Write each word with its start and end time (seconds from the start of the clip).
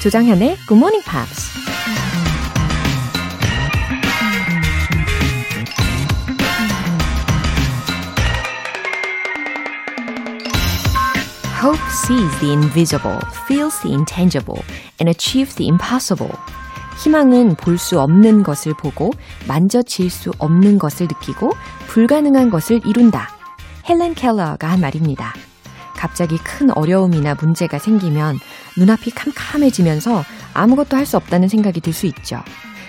조장현의 0.00 0.56
Good 0.68 0.74
Morning 0.74 1.04
Pops. 1.04 1.58
Hope 11.60 11.80
sees 11.90 12.38
the 12.38 12.52
invisible, 12.52 13.18
feels 13.46 13.80
the 13.82 13.92
intangible, 13.92 14.62
and 15.00 15.10
achieves 15.10 15.56
the 15.56 15.68
impossible. 15.68 16.32
희망은 17.02 17.56
볼 17.56 17.76
수 17.78 18.00
없는 18.00 18.44
것을 18.44 18.74
보고 18.74 19.12
만져질 19.48 20.10
수 20.10 20.32
없는 20.38 20.78
것을 20.78 21.08
느끼고 21.08 21.52
불가능한 21.88 22.50
것을 22.50 22.80
이룬다. 22.86 23.30
헬렌 23.88 24.14
켈러가 24.14 24.70
한 24.70 24.80
말입니다. 24.80 25.34
갑자기 25.96 26.38
큰 26.38 26.70
어려움이나 26.70 27.34
문제가 27.34 27.80
생기면 27.80 28.38
눈앞이 28.78 29.10
캄캄해지면서 29.10 30.24
아무것도 30.54 30.96
할 30.96 31.06
수 31.06 31.16
없다는 31.16 31.48
생각이 31.48 31.80
들 31.80 31.92
수 31.92 32.06
있죠. 32.06 32.42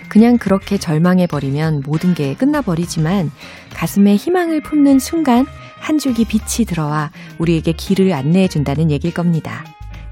그냥 0.10 0.38
그렇게 0.38 0.78
절망해버리면 0.78 1.84
모든 1.86 2.14
게 2.16 2.34
끝나버리지만 2.34 3.32
가슴에 3.74 4.16
희망을 4.16 4.62
품는 4.62 5.00
순간 5.00 5.46
한 5.80 5.98
줄기 6.00 6.26
빛이 6.26 6.66
들어와 6.66 7.12
우리에게 7.38 7.74
길을 7.74 8.12
안내해준다는 8.14 8.92
얘기일 8.92 9.14
겁니다. 9.14 9.64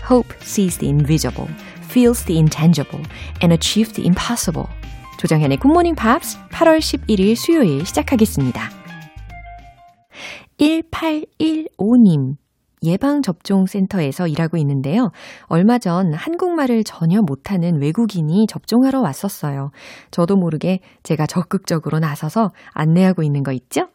Hope 0.09 0.37
sees 0.41 0.77
the 0.77 0.93
invisible, 0.93 1.51
feels 1.85 2.23
the 2.25 2.37
intangible, 2.39 3.03
and 3.43 3.51
achieves 3.51 3.93
the 3.93 4.07
impossible. 4.07 4.69
조정현의 5.17 5.57
굿모닝 5.57 5.95
팝스 5.95 6.37
8월 6.51 6.77
11일 6.77 7.35
수요일 7.35 7.85
시작하겠습니다. 7.85 8.69
1815님. 10.59 12.46
예방접종센터에서 12.83 14.27
일하고 14.27 14.57
있는데요. 14.57 15.11
얼마 15.45 15.77
전 15.79 16.13
한국말을 16.13 16.83
전혀 16.83 17.21
못하는 17.21 17.81
외국인이 17.81 18.45
접종하러 18.47 19.01
왔었어요. 19.01 19.71
저도 20.11 20.35
모르게 20.35 20.79
제가 21.03 21.25
적극적으로 21.25 21.99
나서서 21.99 22.51
안내하고 22.73 23.23
있는 23.23 23.43
거 23.43 23.51
있죠? 23.51 23.87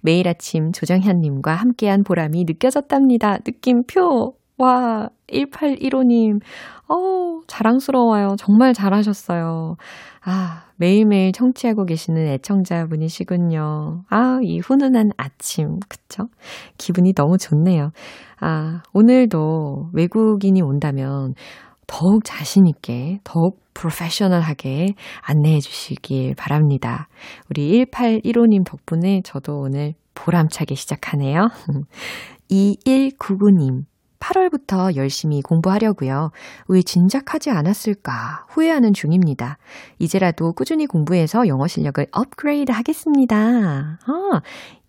매일 0.00 0.28
아침 0.28 0.72
조정현님과 0.72 1.54
함께한 1.54 2.04
보람이 2.04 2.44
느껴졌답니다. 2.46 3.38
느낌표. 3.44 4.34
와, 4.56 5.08
1815님. 5.32 6.40
어 6.88 7.40
자랑스러워요. 7.46 8.36
정말 8.38 8.74
잘하셨어요. 8.74 9.76
아, 10.24 10.64
매일매일 10.76 11.32
청취하고 11.32 11.84
계시는 11.84 12.26
애청자분이시군요. 12.28 14.04
아, 14.08 14.38
이 14.42 14.58
훈훈한 14.58 15.10
아침. 15.16 15.78
그쵸? 15.88 16.24
기분이 16.78 17.12
너무 17.14 17.38
좋네요. 17.38 17.90
아, 18.40 18.82
오늘도 18.92 19.90
외국인이 19.92 20.60
온다면 20.62 21.34
더욱 21.86 22.24
자신있게, 22.24 23.20
더욱 23.24 23.60
프로페셔널하게 23.74 24.94
안내해 25.20 25.60
주시길 25.60 26.34
바랍니다. 26.36 27.08
우리 27.50 27.84
1815님 27.84 28.64
덕분에 28.64 29.20
저도 29.24 29.58
오늘 29.60 29.94
보람차게 30.14 30.74
시작하네요. 30.74 31.48
2199님. 32.50 33.84
8월부터 34.34 34.96
열심히 34.96 35.40
공부하려고요. 35.42 36.30
왜 36.68 36.82
진작 36.82 37.34
하지 37.34 37.50
않았을까 37.50 38.46
후회하는 38.48 38.92
중입니다. 38.92 39.58
이제라도 39.98 40.52
꾸준히 40.52 40.86
공부해서 40.86 41.46
영어 41.46 41.66
실력을 41.68 42.04
업그레이드 42.10 42.72
하겠습니다. 42.72 43.98
아, 44.04 44.40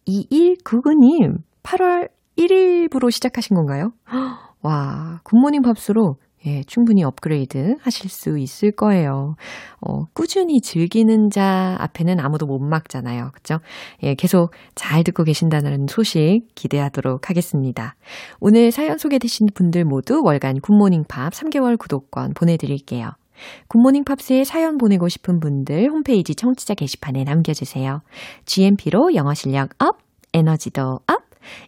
2199님, 0.07 1.37
8월 1.63 2.09
1일부로 2.37 3.11
시작하신 3.11 3.55
건가요? 3.55 3.91
와, 4.61 5.19
굿모닝 5.23 5.61
팝스로 5.61 6.17
예, 6.45 6.63
충분히 6.63 7.03
업그레이드 7.03 7.75
하실 7.81 8.09
수 8.09 8.37
있을 8.37 8.71
거예요. 8.71 9.35
어, 9.81 10.05
꾸준히 10.13 10.61
즐기는 10.61 11.29
자 11.29 11.75
앞에는 11.79 12.19
아무도 12.19 12.45
못 12.45 12.59
막잖아요. 12.59 13.31
그죠? 13.33 13.59
예, 14.03 14.15
계속 14.15 14.51
잘 14.75 15.03
듣고 15.03 15.23
계신다는 15.23 15.87
소식 15.87 16.43
기대하도록 16.55 17.29
하겠습니다. 17.29 17.95
오늘 18.39 18.71
사연 18.71 18.97
소개되신 18.97 19.47
분들 19.53 19.85
모두 19.85 20.21
월간 20.23 20.61
굿모닝 20.61 21.05
팝스 21.07 21.33
3개월 21.33 21.77
구독권 21.77 22.33
보내드릴게요. 22.33 23.11
굿모닝 23.67 24.03
팝스에 24.05 24.43
사연 24.43 24.77
보내고 24.77 25.09
싶은 25.09 25.39
분들 25.39 25.89
홈페이지 25.89 26.35
청취자 26.35 26.73
게시판에 26.75 27.23
남겨주세요. 27.23 28.01
GMP로 28.45 29.13
영어 29.15 29.33
실력 29.33 29.71
up, 29.79 29.97
에너지도 30.33 30.99
up, 31.07 31.24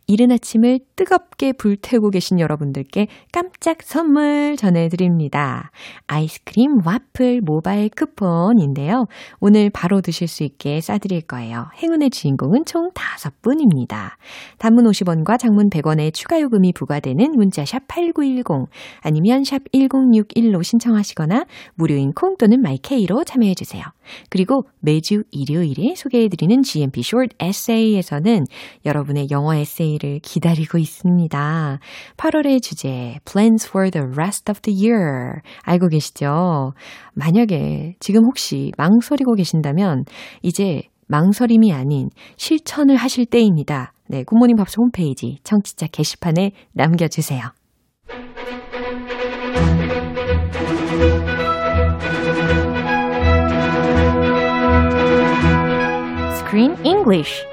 이른 0.08 0.32
아침을 0.32 0.80
뜨겁게 0.96 1.54
불태우고 1.54 2.10
계신 2.12 2.40
여러분들께 2.40 3.08
깜짝 3.32 3.82
선물 3.82 4.56
전해드립니다. 4.58 5.72
아이스크림 6.08 6.86
와플 6.86 7.42
모바일 7.44 7.90
쿠폰인데요. 7.90 9.06
오늘 9.40 9.70
바로 9.70 10.02
드실 10.02 10.28
수 10.28 10.44
있게 10.44 10.82
쏴드릴 10.82 11.22
거예요. 11.22 11.68
행운의 11.82 12.10
주인공은 12.10 12.66
총 12.66 12.92
5분입니다. 12.92 14.12
단문 14.58 14.86
50원과 14.86 15.40
장문 15.40 15.70
100원의 15.70 16.14
추가 16.14 16.40
요금이 16.42 16.74
부과되는 16.74 17.32
문자 17.36 17.66
샵 17.66 17.88
8910 17.88 18.70
아니면 19.02 19.44
샵 19.44 19.62
1061로 19.74 20.64
신청하시거나 20.64 21.46
무료인 21.76 22.14
콩 22.14 22.36
또는 22.38 22.62
마이케이로 22.62 23.24
참여해주세요. 23.24 23.84
그리고 24.30 24.64
매주 24.80 25.24
일요일에 25.32 25.96
소개해드리는 25.96 26.62
GMP 26.64 27.02
Short 27.02 27.36
Essay에서는 27.42 28.46
여러분의 28.86 29.28
영어 29.32 29.56
에세이를 29.68 30.20
기다리고 30.24 30.78
있습니다. 30.78 31.80
8월의 32.16 32.62
주제 32.62 33.16
Plans 33.26 33.68
for 33.68 33.92
the 33.92 34.08
rest 34.16 34.50
of 34.50 34.62
the 34.62 34.78
year 34.78 35.42
알고 35.64 35.90
계시죠? 35.90 36.72
만약에 37.14 37.96
지금 38.00 38.24
혹시 38.24 38.72
망설이고 38.78 39.34
계신다면 39.36 40.06
이제 40.42 40.84
망설임이 41.08 41.74
아닌 41.74 42.10
실천을 42.38 42.96
하실 42.96 43.26
때입니다. 43.26 43.94
네, 44.08 44.24
굿모닝 44.24 44.56
밥스 44.56 44.78
홈페이지 44.80 45.38
청취자 45.44 45.88
게시판에 45.88 46.52
남겨주세요. 46.74 47.42
Screen 56.40 56.76
English 56.86 57.46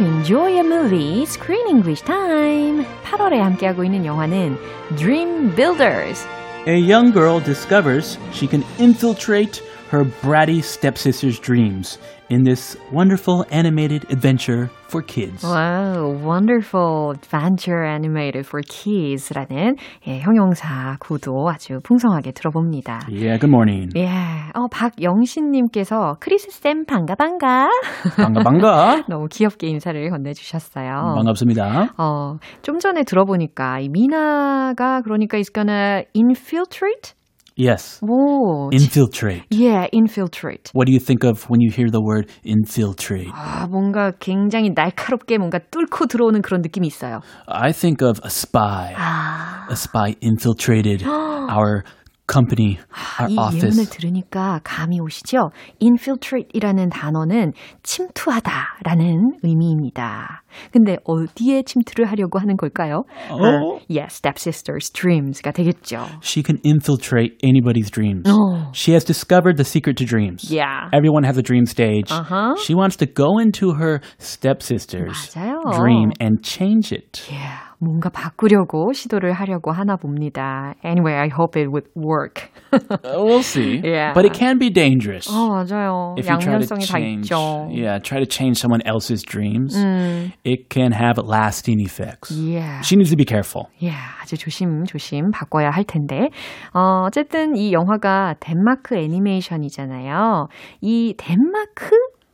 to 0.00 0.04
enjoy 0.04 0.58
a 0.58 0.62
movie, 0.62 1.26
Screen 1.26 1.68
English 1.68 2.02
Time. 2.02 2.84
8월에 3.04 3.36
함께하고 3.38 3.84
있는 3.84 4.04
영화는 4.04 4.58
Dream 4.96 5.54
Builders. 5.54 6.26
A 6.66 6.76
young 6.76 7.12
girl 7.12 7.40
discovers 7.40 8.18
she 8.32 8.48
can 8.48 8.64
infiltrate 8.78 9.62
her 9.91 10.05
bratty 10.23 10.63
stepsister's 10.63 11.37
dreams 11.37 11.99
in 12.29 12.43
this 12.43 12.77
wonderful 12.93 13.45
animated 13.51 14.05
adventure 14.09 14.69
for 14.87 15.01
kids. 15.01 15.43
Wow, 15.43 16.15
wonderful 16.23 17.11
adventure 17.11 17.83
animated 17.83 18.47
for 18.47 18.61
kids라는 18.61 19.75
예, 20.07 20.19
형용사 20.19 20.95
구도 21.01 21.49
아주 21.49 21.79
풍성하게 21.83 22.31
들어봅니다. 22.31 23.01
Yeah, 23.09 23.37
good 23.37 23.51
morning. 23.51 23.89
예, 23.97 24.07
어, 24.53 24.67
박영신님께서 24.71 26.15
크리스 26.21 26.51
쌤 26.51 26.85
반가 26.85 27.15
반가. 27.15 27.69
반가 28.15 28.43
반가. 28.43 29.03
너무 29.09 29.27
귀엽게 29.29 29.67
인사를 29.67 30.09
건네주셨어요. 30.09 31.15
반갑습니다. 31.17 31.93
어, 31.97 32.37
좀 32.61 32.79
전에 32.79 33.03
들어보니까 33.03 33.79
이 33.81 33.89
미나가 33.89 35.01
그러니까 35.01 35.37
is 35.37 35.51
gonna 35.51 36.03
infiltrate 36.15 37.13
Yes. 37.60 38.00
오, 38.02 38.68
Infiltrate. 38.70 39.44
yeah, 39.50 39.86
infiltrate. 39.90 40.70
What 40.74 40.84
do 40.86 40.92
you 40.92 41.00
think 41.00 41.24
of 41.24 41.48
when 41.48 41.62
you 41.62 41.70
hear 41.70 41.88
the 41.90 42.02
word 42.02 42.28
infiltrate? 42.44 43.30
아, 43.32 43.66
뭔가 43.66 44.12
굉장히 44.20 44.70
날카롭게 44.74 45.38
뭔가 45.38 45.58
뚫고 45.70 46.04
들어오는 46.06 46.42
그런 46.42 46.60
느낌이 46.60 46.86
있어요. 46.86 47.20
I 47.48 47.72
think 47.72 48.06
of 48.06 48.20
a 48.22 48.28
spy. 48.28 48.92
아, 48.94 49.66
A 49.70 49.72
spy 49.72 50.16
infiltrated 50.22 51.02
our 51.06 51.82
company, 52.30 52.76
our 53.20 53.30
이 53.30 53.38
office. 53.38 53.62
예문을 53.64 53.86
들으니까 53.88 54.60
감이 54.64 54.98
오시죠? 54.98 55.50
infiltrate이라는 55.80 56.88
단어는 56.88 57.52
침투하다라는 57.84 59.38
의미입니다. 59.44 60.42
근데 60.72 60.96
어디에 61.04 61.62
침투를 61.62 62.06
하려고 62.10 62.38
하는 62.40 62.56
걸까요? 62.56 63.04
어? 63.30 63.36
아, 63.38 63.78
yes, 63.88 64.20
stepsister's 64.20 64.92
dreams가 64.92 65.52
되겠죠. 65.52 66.06
She 66.22 66.42
can 66.44 66.58
infiltrate 66.64 67.36
anybody's 67.44 67.90
dreams. 67.92 68.28
어. 68.28 68.72
She 68.74 68.92
has 68.92 69.04
discovered 69.04 69.56
the 69.56 69.64
secret 69.64 69.96
to 69.98 70.04
dreams. 70.06 70.50
Yeah. 70.50 70.88
Everyone 70.92 71.24
has 71.24 71.38
a 71.38 71.42
dream 71.42 71.64
stage. 71.66 72.10
Uh-huh. 72.10 72.56
She 72.58 72.74
wants 72.74 72.96
to 72.96 73.06
go 73.06 73.38
into 73.38 73.74
her 73.74 74.00
stepsister's 74.18 75.32
맞아요. 75.34 75.60
dream 75.78 76.10
and 76.20 76.42
change 76.42 76.90
it. 76.92 77.22
Yeah. 77.30 77.58
뭔가 77.81 78.09
바꾸려고 78.09 78.93
시도를 78.93 79.33
하려고 79.33 79.71
하나 79.71 79.95
봅니다. 79.95 80.75
Anyway, 80.85 81.15
I 81.17 81.29
hope 81.29 81.59
it 81.59 81.67
would 81.67 81.89
work. 81.95 82.51
Uh, 82.71 83.25
we'll 83.25 83.41
see. 83.41 83.81
Yeah. 83.83 84.13
But 84.13 84.25
it 84.25 84.33
can 84.37 84.59
be 84.59 84.69
dangerous. 84.69 85.27
어, 85.27 85.49
맞아요. 85.49 86.15
if 86.17 86.29
you 86.29 86.37
try 86.37 86.59
to 86.59 86.77
change, 86.77 87.31
yeah, 87.31 87.97
try 87.99 88.19
to 88.19 88.27
change 88.27 88.59
someone 88.59 88.81
else's 88.85 89.23
dreams, 89.23 89.75
음. 89.75 90.31
it 90.45 90.69
can 90.69 90.91
have 90.93 91.17
lasting 91.17 91.81
effects. 91.81 92.31
Yeah. 92.31 92.81
She 92.81 92.95
needs 92.95 93.09
to 93.09 93.17
be 93.17 93.25
careful. 93.25 93.65
예, 93.81 93.91
아주 94.21 94.37
조심 94.37 94.85
조심 94.85 95.31
바꿔야 95.31 95.71
할 95.71 95.83
텐데. 95.83 96.29
어, 96.73 97.05
어쨌든 97.07 97.55
이 97.55 97.73
영화가 97.73 98.35
덴마크 98.39 98.95
애니메이션이잖아요. 98.95 100.47
이 100.81 101.15
덴마크 101.17 101.89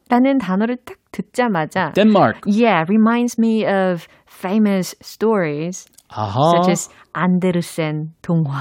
라는 0.09 0.37
단어를 0.37 0.77
딱 0.85 0.97
듣자마자 1.16 1.92
Denmark. 1.94 2.40
Yeah, 2.46 2.84
reminds 2.88 3.38
me 3.38 3.64
of 3.66 4.06
famous 4.26 4.94
stories 5.02 5.86
Uh-huh. 6.14 6.62
such 6.62 6.70
as 6.70 6.88
안데르센 7.14 8.12
동화. 8.22 8.58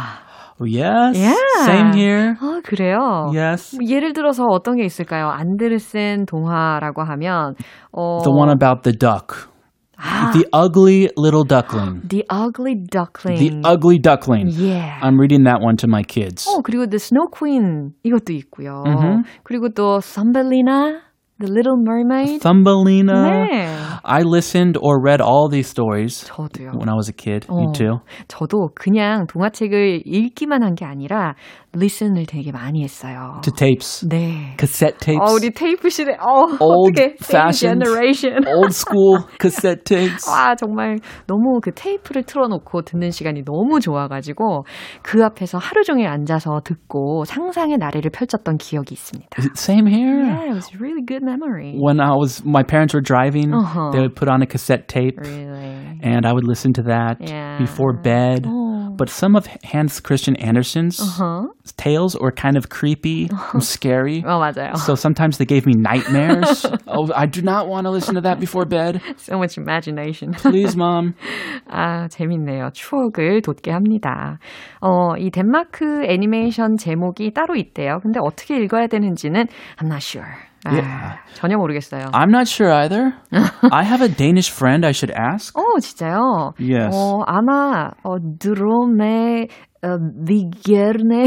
yes. 0.64 1.18
Yeah. 1.18 1.66
Same 1.66 1.94
here. 1.94 2.36
아, 2.40 2.62
그래요? 2.64 3.32
Yes. 3.34 3.76
뭐 3.76 3.84
예를 3.90 4.14
들어서 4.14 4.46
어떤 4.46 4.76
게 4.78 4.84
있을까요? 4.86 5.28
안데르센 5.30 6.26
동화라고 6.26 7.04
하면 7.04 7.56
어, 7.92 8.20
The 8.24 8.32
one 8.32 8.52
about 8.52 8.84
the 8.84 8.96
duck. 8.98 9.50
아, 9.98 10.32
The 10.34 10.46
ugly 10.54 11.10
little 11.18 11.44
duckling. 11.46 12.08
The 12.08 12.24
Ugly 12.32 12.76
Duckling. 12.90 13.38
The 13.38 13.62
ugly 13.64 14.00
duckling. 14.00 14.50
Yeah. 14.50 14.98
I'm 15.02 15.20
reading 15.20 15.44
that 15.46 15.62
one 15.62 15.78
to 15.78 15.88
my 15.88 16.02
kids. 16.04 16.48
어, 16.50 16.62
그리고 16.64 16.88
The 16.90 16.98
Snow 16.98 17.28
Queen 17.30 17.92
이것도 18.04 18.34
있고요. 18.34 18.84
음흠. 18.88 19.24
그리고 19.44 19.70
또 19.70 20.00
Thumbelina, 20.00 21.02
The 21.39 21.53
Little 21.53 21.77
Mermaid. 21.77 22.41
Thumbelina. 22.41 23.13
네. 23.13 23.69
I 24.03 24.23
listened 24.23 24.79
or 24.81 25.03
read 25.03 25.21
all 25.21 25.51
these 25.51 25.69
stories 25.69 26.25
저도요. 26.25 26.73
when 26.79 26.89
I 26.89 26.95
was 26.95 27.11
a 27.11 27.13
kid. 27.13 27.45
어, 27.49 27.61
You 27.61 27.73
too? 27.75 27.99
저도 28.29 28.71
그냥 28.75 29.27
동화책을 29.27 30.03
읽기만 30.07 30.63
한 30.63 30.75
게 30.75 30.87
아니라 30.87 31.35
listen을 31.75 32.25
되게 32.25 32.53
많이 32.53 32.83
했어요. 32.83 33.41
To 33.43 33.53
tapes. 33.53 34.07
네. 34.09 34.55
Cassette 34.59 34.97
tapes. 34.99 35.21
어, 35.31 35.35
우리 35.35 35.51
테이프 35.51 35.91
시대. 35.91 36.13
어, 36.13 36.47
Old 36.59 36.93
어떻게 36.97 37.17
fashioned. 37.23 37.85
generation. 37.85 38.47
Old 38.49 38.73
school 38.73 39.21
cassette 39.39 39.85
tapes. 39.85 40.25
와, 40.31 40.55
정말 40.55 40.97
너무 41.27 41.61
그 41.63 41.71
테이프를 41.75 42.23
틀어놓고 42.23 42.81
듣는 42.83 43.11
시간이 43.11 43.45
너무 43.45 43.81
좋아가지고 43.81 44.65
그 45.03 45.23
앞에서 45.23 45.59
하루 45.59 45.85
종일 45.85 46.07
앉아서 46.09 46.61
듣고 46.65 47.25
상상의 47.27 47.77
나래를 47.77 48.11
펼쳤던 48.11 48.57
기억이 48.57 48.95
있습니다. 48.95 49.29
Same 49.55 49.87
here. 49.93 50.25
Yeah, 50.25 50.45
it 50.49 50.55
was 50.55 50.73
really 50.81 51.05
good 51.05 51.26
memory. 51.26 51.76
When 51.78 52.00
I 52.00 52.12
was, 52.16 52.44
my 52.46 52.64
parents 52.64 52.94
were 52.94 53.02
driving, 53.02 53.54
Uh-huh. 53.54 53.92
they 53.92 54.00
would 54.00 54.16
put 54.16 54.28
on 54.30 54.42
a 54.42 54.46
cassette 54.46 54.88
tape, 54.88 55.18
Really. 55.20 56.00
and 56.02 56.26
I 56.26 56.34
would 56.34 56.46
listen 56.48 56.74
to 56.74 56.84
that 56.84 57.18
Yeah. 57.20 57.58
before 57.58 57.94
bed. 57.94 58.44
어. 58.46 58.72
But 58.98 59.10
some 59.10 59.36
of 59.36 59.48
Hans 59.64 60.00
Christian 60.02 60.36
Andersen's 60.36 61.00
Uh-huh. 61.00 61.48
tales 61.78 62.16
were 62.20 62.32
kind 62.32 62.58
of 62.58 62.70
creepy 62.70 63.30
and 63.54 63.64
scary. 63.64 64.22
어, 64.22 64.38
맞아요. 64.38 64.76
So 64.78 64.94
sometimes 64.96 65.38
they 65.38 65.46
gave 65.46 65.66
me 65.66 65.74
nightmares. 65.76 66.66
oh, 66.88 67.10
I 67.16 67.26
do 67.26 67.42
not 67.42 67.68
want 67.68 67.86
to 67.88 67.92
listen 67.92 68.16
to 68.16 68.22
that 68.22 68.40
before 68.40 68.66
bed. 68.66 69.02
So 69.18 69.38
much 69.40 69.58
imagination. 69.58 70.34
Please, 70.34 70.76
mom. 70.76 71.16
아, 71.70 72.08
재밌네요. 72.10 72.70
추억을 72.74 73.42
돋게 73.42 73.72
합니다. 73.72 74.38
어, 74.82 75.16
이 75.18 75.32
덴마크 75.32 76.04
애니메이션 76.06 76.76
제목이 76.78 77.32
따로 77.34 77.56
있대요. 77.56 78.00
근데 78.04 78.20
어떻게 78.22 78.58
읽어야 78.58 78.88
되는지는 78.88 79.46
I'm 79.80 79.88
not 79.88 80.04
sure. 80.04 80.28
아, 80.66 80.72
Yeah. 80.74 81.18
전혀 81.34 81.58
모르겠어요. 81.58 82.12
I'm 82.14 82.30
not 82.30 82.48
sure 82.48 82.72
either. 82.72 83.14
I 83.72 83.84
have 83.84 84.02
a 84.02 84.08
Danish 84.10 84.52
friend 84.52 84.86
I 84.86 84.92
should 84.92 85.12
ask. 85.12 85.56
어, 85.58 85.80
진짜요? 85.80 86.54
Yes. 86.60 86.94
어, 86.96 87.24
아마, 87.26 87.90
어, 88.04 88.18
드롬의, 88.40 89.48
어, 89.87 89.99
비게르네 90.27 91.27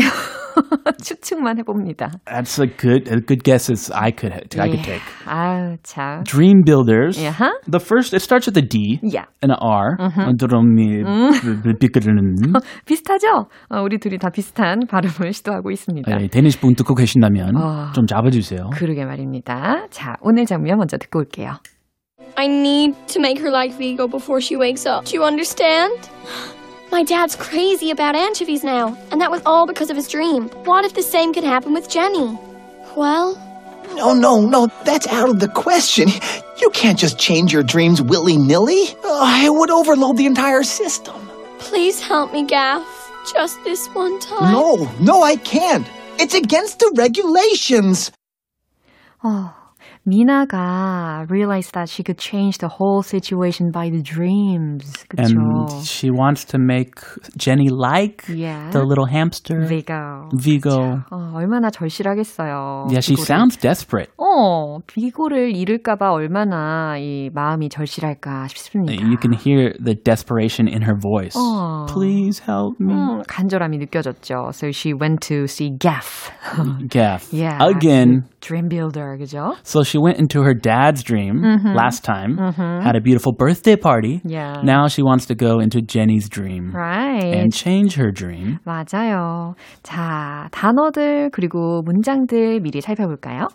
추측만 1.02 1.58
해봅니다. 1.60 2.12
That's 2.26 2.60
a 2.62 2.68
good, 2.68 3.10
a 3.10 3.22
good 3.26 3.44
guess 3.44 3.72
as 3.72 3.90
I 3.94 4.12
could, 4.12 4.34
I 4.60 4.68
could 4.68 4.80
예. 4.80 5.00
take. 5.00 5.02
아유, 5.26 5.78
참. 5.84 6.24
Dream 6.26 6.64
Builders. 6.66 7.18
야하? 7.24 7.54
The 7.64 7.80
first, 7.80 8.14
it 8.14 8.22
starts 8.22 8.48
with 8.50 8.60
a 8.60 8.68
D 8.68 9.00
야. 9.16 9.28
and 9.42 9.54
an 9.54 9.60
R. 9.62 9.96
Mm-hmm. 9.98 10.38
드럼이 10.38 11.80
삐끄르는. 11.80 12.54
비슷하죠? 12.86 13.48
어, 13.70 13.82
우리 13.82 14.00
둘이 14.00 14.18
다 14.18 14.30
비슷한 14.30 14.82
발음을 14.90 15.32
시도하고 15.32 15.72
있습니다. 15.72 16.14
네, 16.14 16.28
데니시 16.28 16.60
분 16.60 16.76
듣고 16.76 16.94
계신다면 16.94 17.56
아. 17.56 17.92
좀 17.96 18.06
잡아주세요. 18.06 18.72
그러게 18.74 19.06
말입니다. 19.06 19.88
자, 19.92 20.16
오늘 20.22 20.46
장면 20.46 20.78
먼저 20.78 20.98
듣고 20.98 21.20
올게요. 21.20 21.54
I 22.36 22.48
need 22.48 22.96
to 23.08 23.22
make 23.22 23.40
her 23.40 23.50
like 23.52 23.78
Vigo 23.78 24.08
before 24.08 24.42
she 24.42 24.60
wakes 24.60 24.86
up. 24.86 25.06
Do 25.06 25.16
you 25.16 25.26
understand? 25.26 26.10
My 26.92 27.04
dad's 27.04 27.36
crazy 27.36 27.92
about 27.92 28.16
anchovies 28.16 28.64
now, 28.64 28.98
and 29.12 29.22
that 29.22 29.32
was 29.32 29.42
all 29.46 29.68
because 29.68 29.90
of 29.90 29.96
his 29.96 30.08
dream. 30.08 30.50
What 30.66 30.86
if 30.86 30.94
the 30.94 31.04
same 31.04 31.34
could 31.34 31.44
happen 31.44 31.74
with 31.74 31.90
Jenny? 31.90 32.38
Well, 32.96 33.38
No, 33.96 34.14
no, 34.14 34.42
no, 34.46 34.68
that's 34.86 35.08
out 35.08 35.30
of 35.30 35.40
the 35.40 35.48
question. 35.48 36.10
You 36.62 36.70
can't 36.72 36.98
just 37.00 37.18
change 37.18 37.54
your 37.54 37.64
dreams 37.64 38.02
willy 38.02 38.38
nilly. 38.38 38.84
it 39.46 39.54
would 39.54 39.72
overload 39.72 40.18
the 40.18 40.26
entire 40.26 40.64
system. 40.64 41.16
please 41.60 42.02
help 42.02 42.32
me, 42.34 42.44
Gaff. 42.46 42.84
Just 43.34 43.64
this 43.64 43.88
one 43.96 44.20
time. 44.20 44.52
No, 44.54 44.90
no, 45.00 45.22
I 45.24 45.36
can't. 45.38 45.88
It's 46.18 46.34
against 46.36 46.80
the 46.80 46.92
regulations. 46.96 48.12
어, 49.24 49.54
미나가 50.09 51.25
realized 51.31 51.73
that 51.75 51.89
she 51.89 52.03
could 52.03 52.19
change 52.19 52.59
the 52.59 52.69
whole 52.69 53.03
situation 53.03 53.71
by 53.73 53.91
the 53.91 54.03
dreams. 54.03 54.85
그쵸? 55.09 55.23
And 55.23 55.71
she 55.87 56.11
wants 56.11 56.45
to 56.47 56.59
make 56.59 57.01
Jenny 57.37 57.69
like 57.71 58.25
Yeah. 58.29 58.71
the 58.71 58.83
little 58.85 59.07
hamster. 59.07 59.65
Vigo. 59.67 60.29
Vigo. 60.37 61.01
어, 61.11 61.33
얼마나 61.35 61.71
절실하겠어요. 61.71 62.87
Yeah, 62.91 63.01
she 63.01 63.17
비고를. 63.17 63.25
sounds 63.27 63.57
desperate. 63.57 64.11
어, 64.19 64.79
비고를 64.87 65.55
잃을까봐 65.57 66.13
얼마나 66.13 66.97
이 66.99 67.31
마음이 67.33 67.69
절실할까 67.69 68.49
싶습니다. 68.49 68.93
You 68.95 69.17
can 69.21 69.33
hear 69.33 69.73
the 69.83 69.95
desperation 69.95 70.69
in 70.69 70.83
her 70.83 70.97
voice. 70.99 71.35
어. 71.37 71.87
Please 71.89 72.43
help 72.47 72.77
me. 72.81 72.93
음, 72.95 73.23
간절함이 73.27 73.79
느껴졌죠. 73.79 74.51
So 74.53 74.69
she 74.71 74.93
went 74.95 75.21
to 75.29 75.45
see 75.47 75.71
Gaff. 75.79 76.31
Gaff. 76.89 77.33
yeah. 77.33 77.59
Again. 77.61 78.25
Dream 78.41 78.69
builder, 78.69 79.17
그죠? 79.19 79.57
So 79.63 79.83
she 79.83 79.99
went 79.99 80.19
into 80.19 80.43
her 80.43 80.55
dad's 80.55 81.03
dream 81.03 81.43
last 81.75 82.05
time, 82.05 82.37
had 82.39 82.97
a 82.97 83.01
beautiful 83.01 83.33
birthday 83.33 83.77
party. 83.77 84.21
Yeah. 84.25 84.61
Now 84.63 84.87
she 84.89 85.03
wants 85.03 85.27
to 85.27 85.35
go 85.35 85.61
into 85.61 85.81
Jenny's 85.81 86.29
dream 86.29 86.73
Right. 86.75 87.25
and 87.35 87.53
change 87.53 87.97
her 87.97 88.11
dream. 88.13 88.59
맞아요. 88.67 89.55
자, 89.83 90.49
단어들 90.53 91.31
그리고 91.31 91.83
문장들 91.83 92.61
미리 92.61 92.81
살펴볼까요? 92.81 93.49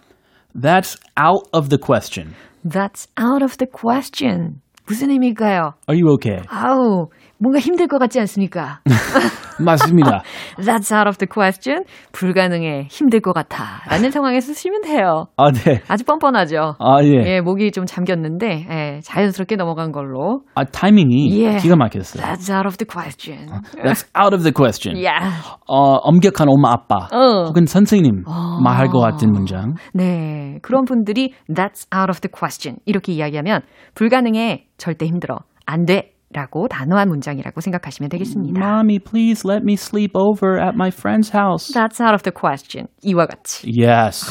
That's 0.55 0.97
out 1.15 1.47
of 1.53 1.69
the 1.69 1.77
question. 1.77 2.33
That's 2.65 3.07
out 3.17 3.43
of 3.43 3.57
the 3.57 3.67
question. 3.67 4.61
무슨 4.88 5.11
의미일까요? 5.11 5.73
Are 5.88 5.95
you 5.95 6.09
okay? 6.13 6.41
아우, 6.49 7.09
뭔가 7.44 7.58
힘들 7.58 7.88
것 7.88 7.98
같지 7.98 8.18
않습니까? 8.20 8.80
맞습니다. 9.60 10.22
That's 10.56 10.90
out 10.96 11.06
of 11.06 11.18
the 11.18 11.28
question. 11.30 11.84
불가능해. 12.12 12.88
힘들 12.90 13.20
것 13.20 13.34
같아. 13.34 13.82
라는 13.90 14.10
상황에서 14.10 14.46
쓰시면 14.54 14.80
돼요. 14.80 15.26
아, 15.36 15.52
네. 15.52 15.82
아주 15.86 16.04
뻔뻔하죠? 16.04 16.76
아, 16.78 17.02
예. 17.02 17.10
예, 17.26 17.40
목이 17.42 17.70
좀 17.70 17.84
잠겼는데, 17.84 18.66
예, 18.70 19.00
자연스럽게 19.02 19.56
넘어간 19.56 19.92
걸로. 19.92 20.40
아, 20.54 20.64
타이밍이 20.64 21.38
예. 21.38 21.56
기가 21.58 21.76
막혔어요. 21.76 22.22
That's 22.24 22.50
out 22.50 22.66
of 22.66 22.78
the 22.78 22.86
question. 22.90 23.46
That's 23.76 24.06
out 24.18 24.34
of 24.34 24.42
the 24.42 24.52
question. 24.52 24.96
Yeah. 24.96 25.30
어, 25.68 25.96
엄격한 26.00 26.48
엄마 26.48 26.72
아빠 26.72 27.08
어. 27.12 27.44
혹은 27.44 27.66
선생님 27.66 28.24
말할 28.64 28.88
것 28.88 29.00
같은 29.00 29.30
문장. 29.30 29.74
네. 29.92 30.58
그런 30.62 30.84
분들이 30.86 31.34
that's 31.48 31.84
out 31.94 32.08
of 32.10 32.20
the 32.20 32.30
question. 32.32 32.78
이렇게 32.86 33.12
이야기하면 33.12 33.60
불가능해. 33.94 34.64
절대 34.78 35.04
힘들어. 35.06 35.40
안 35.66 35.84
돼. 35.84 36.13
라고 36.34 36.66
단호한 36.68 37.08
문장이라고 37.08 37.60
생각하시면 37.60 38.10
되겠습니다. 38.10 38.58
Mommy, 38.60 38.98
please 38.98 39.48
let 39.48 39.62
me 39.62 39.74
sleep 39.74 40.12
over 40.16 40.58
at 40.58 40.74
my 40.74 40.90
friend's 40.90 41.30
house. 41.32 41.72
That's 41.72 42.00
out 42.00 42.12
of 42.12 42.22
the 42.22 42.32
question. 42.34 42.88
이와 43.02 43.26
같이. 43.26 43.70
Yes. 43.70 44.26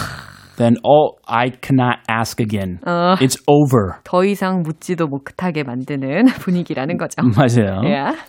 Then 0.57 0.75
oh, 0.83 1.17
I 1.25 1.49
cannot 1.61 1.99
ask 2.07 2.39
again. 2.39 2.79
어. 2.85 3.15
It's 3.19 3.41
over. 3.47 4.01
더 4.03 4.23
이상 4.23 4.61
묻지도 4.61 5.07
못하게 5.07 5.63
만드는 5.63 6.25
분위기라는 6.43 6.97
거죠. 6.97 7.23
맞아요. 7.23 7.81
Yeah. 7.81 8.19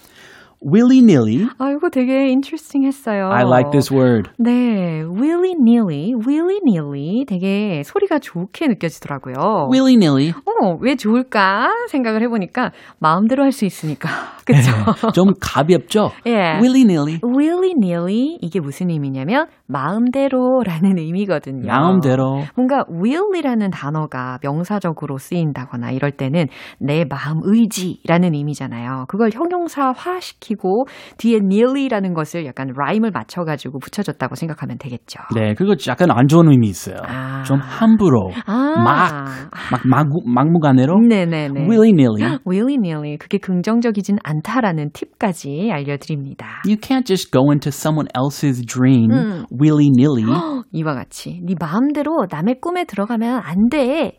Willy-nilly. 0.64 1.48
아, 1.58 1.70
이거 1.70 1.88
되게 1.90 2.26
interesting 2.28 2.86
했어요. 2.86 3.28
I 3.30 3.44
like 3.44 3.70
this 3.70 3.92
word. 3.92 4.30
네, 4.38 5.02
willy-nilly, 5.04 6.14
willy-nilly 6.14 7.24
되게 7.26 7.82
소리가 7.84 8.18
좋게 8.18 8.66
느껴지더라고요. 8.68 9.68
willy-nilly. 9.70 10.32
어, 10.32 10.76
왜 10.80 10.96
좋을까 10.96 11.68
생각을 11.90 12.22
해보니까 12.22 12.72
마음대로 12.98 13.42
할 13.44 13.52
수 13.52 13.64
있으니까. 13.64 14.08
그쵸? 14.44 14.70
좀 15.14 15.32
가볍죠? 15.40 16.10
예. 16.26 16.58
willy-nilly. 16.60 17.20
willy-nilly 17.22 18.38
이게 18.42 18.60
무슨 18.60 18.90
의미냐면 18.90 19.46
마음대로라는 19.66 20.98
의미거든요. 20.98 21.66
마음대로. 21.66 22.42
뭔가 22.56 22.84
will이라는 22.90 23.70
단어가 23.70 24.38
명사적으로 24.42 25.18
쓰인다거나 25.18 25.92
이럴 25.92 26.10
때는 26.10 26.46
내 26.78 27.04
마음 27.04 27.40
의지라는 27.42 28.34
의미잖아요. 28.34 29.06
그걸 29.08 29.30
형용사화시키 29.32 30.53
고 30.56 30.86
뒤에 31.18 31.38
nearly라는 31.38 32.14
것을 32.14 32.46
약간 32.46 32.68
라임을 32.76 33.10
맞춰가지고 33.10 33.78
붙여줬다고 33.78 34.34
생각하면 34.34 34.78
되겠죠. 34.78 35.20
네, 35.34 35.54
그거 35.54 35.74
약간 35.88 36.10
안 36.10 36.28
좋은 36.28 36.50
의미 36.50 36.68
있어요. 36.68 36.96
아. 37.06 37.42
좀 37.44 37.58
함부로. 37.60 38.30
아. 38.46 38.74
막, 38.76 39.50
막, 39.70 39.80
막, 39.86 40.06
막무가내로. 40.26 41.00
네네네. 41.08 41.66
willy-nilly. 41.68 42.38
willy-nilly 42.46 43.18
그게 43.18 43.38
긍정적이진 43.38 44.18
않다라는 44.22 44.90
팁까지 44.92 45.70
알려드립니다. 45.72 46.62
You 46.66 46.76
can't 46.76 47.06
just 47.06 47.30
go 47.30 47.50
into 47.50 47.68
someone 47.68 48.08
else's 48.14 48.64
dream 48.64 49.10
음. 49.10 49.46
willy-nilly. 49.60 50.24
이와 50.72 50.94
같이 50.94 51.40
네 51.44 51.54
마음대로 51.58 52.26
남의 52.30 52.60
꿈에 52.60 52.84
들어가면 52.84 53.42
안 53.44 53.68
돼. 53.70 54.18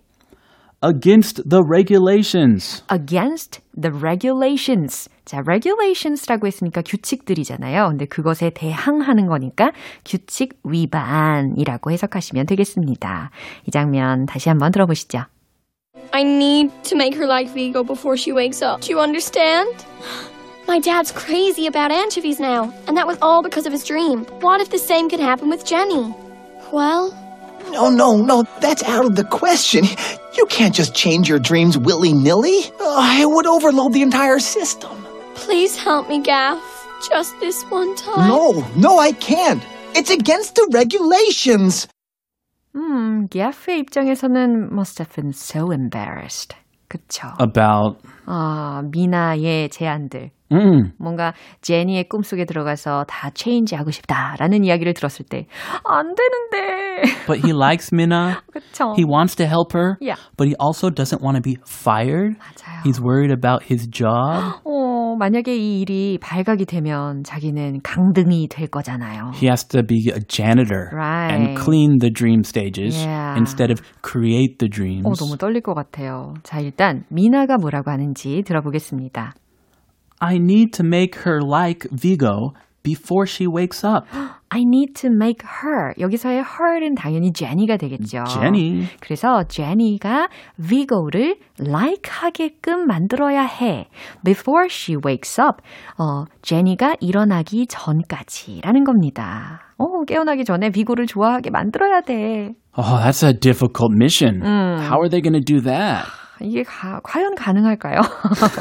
against 0.83 1.41
the 1.49 1.63
regulations. 1.63 2.83
against 2.91 3.61
the 3.75 3.91
regulations. 3.91 5.09
자, 5.24 5.42
regulations라고 5.46 6.46
했으니까 6.46 6.82
규칙들이잖아요. 6.82 7.88
근데 7.88 8.04
그것에 8.06 8.50
대항하는 8.50 9.26
거니까 9.26 9.72
규칙 10.04 10.58
위반이라고 10.64 11.90
해석하시면 11.90 12.46
되겠습니다. 12.46 13.30
이 13.66 13.70
장면 13.70 14.26
다시 14.26 14.48
한번 14.48 14.72
들어보시죠. 14.72 15.24
I 16.12 16.22
need 16.22 16.70
to 16.84 16.96
make 16.96 17.14
her 17.14 17.26
like 17.26 17.52
Vigo 17.52 17.84
before 17.84 18.16
she 18.16 18.32
wakes 18.32 18.62
up. 18.62 18.80
Do 18.80 18.90
you 18.92 19.00
understand? 19.00 19.70
My 20.66 20.80
dad's 20.80 21.12
crazy 21.12 21.66
about 21.66 21.90
anchovies 21.90 22.40
now, 22.40 22.72
and 22.86 22.96
that 22.96 23.06
was 23.06 23.18
all 23.20 23.42
because 23.42 23.66
of 23.66 23.72
his 23.72 23.84
dream. 23.84 24.24
What 24.40 24.60
if 24.60 24.70
the 24.70 24.78
same 24.78 25.08
could 25.08 25.20
happen 25.20 25.50
with 25.50 25.64
Jenny? 25.64 26.14
Well, 26.72 27.10
No, 27.70 27.88
no, 27.88 28.16
no, 28.16 28.42
that's 28.60 28.82
out 28.82 29.04
of 29.04 29.14
the 29.14 29.24
question. 29.24 29.84
You 30.36 30.46
can't 30.46 30.74
just 30.74 30.94
change 30.94 31.28
your 31.28 31.38
dreams 31.38 31.78
willy 31.78 32.12
nilly. 32.12 32.64
I 32.80 33.24
would 33.24 33.46
overload 33.46 33.92
the 33.92 34.02
entire 34.02 34.38
system. 34.40 34.90
please 35.34 35.76
help 35.76 36.08
me, 36.08 36.20
Gaff. 36.20 36.58
Just 37.08 37.38
this 37.40 37.64
one 37.70 37.94
time. 37.96 38.28
No, 38.28 38.62
no, 38.76 38.98
I 38.98 39.12
can't. 39.12 39.62
It's 39.94 40.10
against 40.10 40.54
the 40.54 40.68
regulations. 40.72 41.88
음, 42.76 43.26
기아프의 43.28 43.80
입장에서는 43.80 44.70
must 44.72 45.00
have 45.02 45.12
been 45.14 45.30
so 45.32 45.72
embarrassed. 45.72 46.54
그쵸. 46.88 47.28
About, 47.40 47.98
아, 48.26 48.82
미나의 48.92 49.70
제안들. 49.70 50.30
mm, 50.52 50.92
뭔가 50.98 51.32
제니의 51.62 52.08
꿈속에 52.08 52.44
들어가서 52.44 53.04
다 53.08 53.30
체인지 53.30 53.76
하고 53.76 53.92
싶다라는 53.92 54.64
이야기를 54.64 54.94
들었을 54.94 55.24
때 55.26 55.46
안 55.84 56.14
되는데. 56.16 57.02
but 57.28 57.38
he 57.44 57.52
likes 57.52 57.92
Minna. 57.92 58.36
그쵸. 58.52 58.94
He 58.96 59.04
wants 59.04 59.36
to 59.36 59.46
help 59.46 59.72
her, 59.72 59.96
Yeah. 60.00 60.18
but 60.36 60.48
he 60.48 60.56
also 60.60 60.90
doesn't 60.90 61.22
want 61.22 61.36
to 61.36 61.42
be 61.42 61.56
fired. 61.66 62.36
맞아요. 62.38 62.82
He's 62.84 63.00
worried 63.00 63.30
about 63.30 63.62
his 63.62 63.86
job. 63.88 64.58
어, 64.64 64.93
만약에 65.15 65.55
이 65.55 65.81
일이 65.81 66.17
발각이 66.21 66.65
되면 66.65 67.23
자기는 67.23 67.81
강등이 67.83 68.47
될 68.49 68.67
거잖아요. 68.67 69.31
He 69.35 69.47
has 69.47 69.65
to 69.69 69.81
be 69.83 69.97
a 70.13 70.19
janitor 70.27 70.89
Right. 70.93 71.33
and 71.33 71.59
clean 71.59 71.97
the 71.99 72.11
dream 72.11 72.41
stages 72.45 72.95
Yeah. 72.97 73.35
instead 73.37 73.71
of 73.71 73.81
create 74.03 74.57
the 74.59 74.69
dreams. 74.69 75.05
어, 75.05 75.13
너무 75.13 75.37
떨릴 75.37 75.61
것 75.61 75.73
같아요. 75.73 76.33
자, 76.43 76.59
일단 76.59 77.03
미나가 77.09 77.57
뭐라고 77.57 77.91
하는지 77.91 78.43
들어보겠습니다. 78.45 79.33
I 80.19 80.35
need 80.35 80.71
to 80.77 80.85
make 80.85 81.21
her 81.25 81.39
like 81.43 81.87
Vigo 81.91 82.53
before 82.85 83.25
she 83.27 83.47
wakes 83.47 83.83
up. 83.83 84.05
I 84.49 84.61
need 84.61 84.93
to 85.01 85.09
make 85.09 85.43
her. 85.43 85.93
여기서의 85.99 86.43
her는 86.43 86.95
당연히 86.95 87.33
Jenny가 87.33 87.75
되겠죠. 87.77 88.23
Jenny. 88.25 88.85
그래서 89.01 89.43
Jenny가 89.49 90.29
Vigo를 90.61 91.35
like 91.59 92.09
하게끔 92.09 92.85
만들어야 92.87 93.41
해. 93.41 93.87
Before 94.23 94.67
she 94.69 94.95
wakes 95.03 95.41
up. 95.41 95.61
어, 95.97 96.23
Jenny가 96.43 96.95
일어나기 97.01 97.65
전까지라는 97.67 98.83
겁니다. 98.85 99.61
어, 99.77 100.05
깨어나기 100.05 100.45
전에 100.45 100.69
비고를 100.69 101.07
좋아하게 101.07 101.49
만들어야 101.49 102.01
돼. 102.01 102.53
Oh, 102.77 102.99
that's 103.03 103.23
a 103.23 103.33
difficult 103.33 103.91
mission. 103.93 104.41
How 104.41 104.99
are 104.99 105.09
they 105.09 105.21
going 105.21 105.33
to 105.33 105.41
do 105.43 105.59
that? 105.61 106.05
이게 106.42 106.62
가, 106.62 107.00
과연 107.04 107.34
가능할까요? 107.36 108.00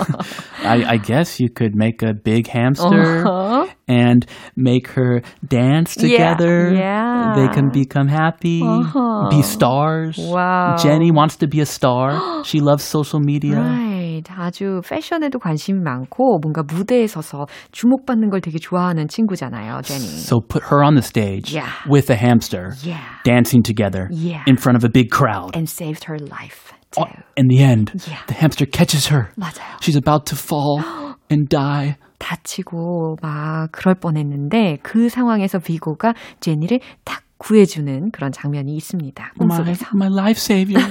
I, 0.66 0.84
I 0.86 0.98
guess 0.98 1.40
you 1.40 1.48
could 1.50 1.76
make 1.76 2.04
a 2.04 2.14
big 2.14 2.48
hamster 2.48 3.24
Uh-huh. 3.26 3.68
and 3.88 4.26
make 4.58 4.90
her 4.96 5.22
dance 5.48 5.96
Yeah, 5.98 6.36
together. 6.36 6.74
yeah. 6.74 7.34
They 7.36 7.48
can 7.54 7.70
become 7.72 8.10
happy, 8.10 8.62
Uh-huh. 8.62 9.30
be 9.30 9.42
stars. 9.42 10.18
Wow. 10.20 10.76
Jenny 10.78 11.12
wants 11.12 11.38
to 11.38 11.48
be 11.48 11.62
a 11.62 11.66
star. 11.66 12.44
she 12.44 12.60
loves 12.60 12.84
social 12.84 13.22
media. 13.22 13.56
Right. 13.60 14.24
아주 14.38 14.82
패션에도 14.84 15.40
관심이 15.40 15.80
많고 15.80 16.40
뭔가 16.42 16.62
무대에 16.64 17.08
서서 17.08 17.48
주목받는 17.72 18.30
걸 18.30 18.42
되게 18.42 18.60
좋아하는 18.60 19.08
친구잖아요, 19.08 19.82
제니. 19.84 20.04
So 20.04 20.42
put 20.42 20.64
her 20.70 20.84
on 20.84 20.96
the 20.96 21.02
stage 21.02 21.54
Yeah. 21.56 21.70
with 21.88 22.10
a 22.12 22.18
hamster, 22.18 22.76
Yeah. 22.84 23.00
dancing 23.24 23.64
together 23.64 24.10
Yeah. 24.12 24.44
in 24.46 24.58
front 24.58 24.76
of 24.76 24.84
a 24.84 24.90
big 24.92 25.10
crowd. 25.10 25.56
And 25.56 25.70
saved 25.70 26.04
her 26.12 26.20
life. 26.20 26.63
Oh, 26.99 27.07
in 27.37 27.49
the 27.49 27.63
end, 27.63 27.93
Yeah. 28.07 28.25
the 28.27 28.35
hamster 28.35 28.67
catches 28.67 29.09
her. 29.11 29.29
맞아요. 29.37 29.79
She's 29.81 29.97
about 29.97 30.27
to 30.27 30.37
fall 30.37 30.83
and 31.31 31.49
die. 31.49 31.97
다치고 32.19 33.17
막 33.21 33.69
그럴 33.73 33.95
뻔했는데 33.97 34.79
그 34.83 35.09
상황에서 35.09 35.59
비고가 35.59 36.15
제니를 36.41 36.81
딱 37.05 37.23
구해주는 37.37 38.13
그런 38.13 38.31
장면이 38.33 38.73
있습니다. 38.77 39.33
My, 39.39 39.49
꿈속에서. 39.59 39.87
my 39.95 40.09
life 40.11 40.39
savior. 40.39 40.83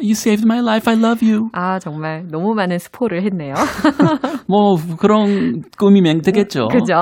you 0.00 0.12
saved 0.12 0.44
my 0.44 0.58
life. 0.60 0.90
I 0.90 0.98
love 0.98 1.22
you. 1.22 1.50
아 1.52 1.78
정말 1.78 2.26
너무 2.28 2.54
많은 2.54 2.78
스포를 2.78 3.22
했네요. 3.22 3.54
뭐 4.48 4.76
그런 4.98 5.62
꿈이면 5.78 6.22
되겠죠. 6.22 6.68
그죠? 6.68 6.94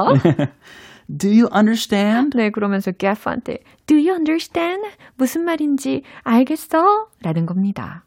Do 1.18 1.30
you 1.30 1.48
understand? 1.54 2.36
네 2.36 2.50
그러면서 2.50 2.90
게프한테 2.90 3.58
Do 3.86 3.96
you 3.96 4.10
understand? 4.12 4.82
무슨 5.16 5.44
말인지 5.44 6.02
알겠어? 6.24 6.78
라는 7.22 7.46
겁니다. 7.46 8.04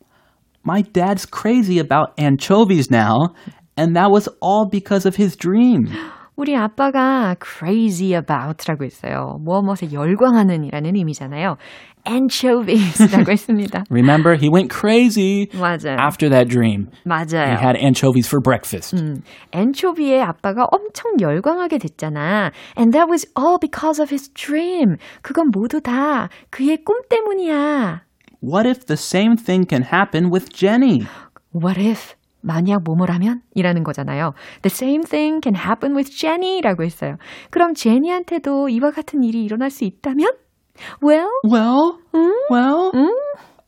My 0.64 0.82
dad's 0.82 1.24
crazy 1.26 1.78
about 1.78 2.12
anchovies 2.18 2.90
now, 2.90 3.34
and 3.76 3.96
that 3.96 4.10
was 4.10 4.28
all 4.42 4.68
because 4.70 5.06
of 5.06 5.16
his 5.16 5.36
dream. 5.36 5.86
우리 6.36 6.56
아빠가 6.56 7.34
crazy 7.38 8.14
about라고 8.14 8.84
했어요. 8.84 9.36
무엇무엇에 9.44 9.92
열광하는 9.92 10.64
이라는 10.64 10.96
의미잖아요. 10.96 11.56
anchovies라고 12.08 13.30
했습니다. 13.30 13.84
Remember, 13.90 14.34
he 14.36 14.48
went 14.48 14.70
crazy 14.72 15.48
맞아요. 15.52 15.96
after 15.98 16.30
that 16.30 16.48
dream. 16.48 16.88
He 17.04 17.10
맞아요. 17.10 17.58
had 17.58 17.76
anchovies 17.76 18.26
for 18.26 18.40
breakfast. 18.40 18.96
음, 18.96 19.22
엔초비의 19.52 20.22
아빠가 20.22 20.64
엄청 20.70 21.12
열광하게 21.20 21.76
됐잖아. 21.78 22.52
And 22.76 22.92
that 22.92 23.08
was 23.10 23.26
all 23.36 23.58
because 23.60 24.00
of 24.00 24.08
his 24.10 24.30
dream. 24.32 24.96
그건 25.22 25.50
모두 25.52 25.80
다 25.82 26.28
그의 26.50 26.78
꿈 26.84 27.02
때문이야. 27.08 28.02
What 28.45 28.67
if 28.69 28.85
the 28.85 28.95
same 28.95 29.37
thing 29.37 29.65
can 29.67 29.81
happen 29.81 30.29
with 30.29 30.49
Jenny? 30.53 31.07
What 31.51 31.79
if? 31.81 32.13
만약 32.41 32.83
뭐뭐라면? 32.83 33.41
이라는 33.55 33.83
거잖아요. 33.83 34.33
The 34.61 34.69
same 34.71 35.01
thing 35.03 35.41
can 35.41 35.55
happen 35.55 35.95
with 35.95 36.11
Jenny 36.15 36.61
라고 36.61 36.83
했어요. 36.83 37.17
그럼 37.49 37.73
제니한테도 37.73 38.69
이와 38.69 38.91
같은 38.91 39.23
일이 39.23 39.43
일어날 39.43 39.71
수 39.71 39.83
있다면? 39.83 40.29
Well, 41.01 41.29
Well, 41.43 41.97
well, 42.51 42.91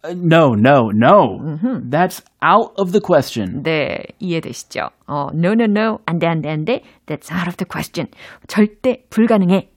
Uh, 0.03 0.13
no, 0.13 0.53
no, 0.53 0.91
no. 0.93 1.57
That's 1.89 2.21
out 2.43 2.71
of 2.77 2.91
the 2.91 3.01
question. 3.01 3.63
네, 3.63 3.97
이해되시죠? 4.19 4.91
어, 5.07 5.29
no, 5.33 5.53
no, 5.53 5.65
no, 5.65 5.97
안 6.05 6.19
돼, 6.19 6.27
안 6.27 6.41
돼, 6.41 6.49
안 6.51 6.65
돼. 6.65 6.83
That's 7.07 7.31
out 7.33 7.47
of 7.49 7.57
the 7.57 7.65
question. 7.67 8.07
절대 8.47 9.03
불가능해. 9.09 9.71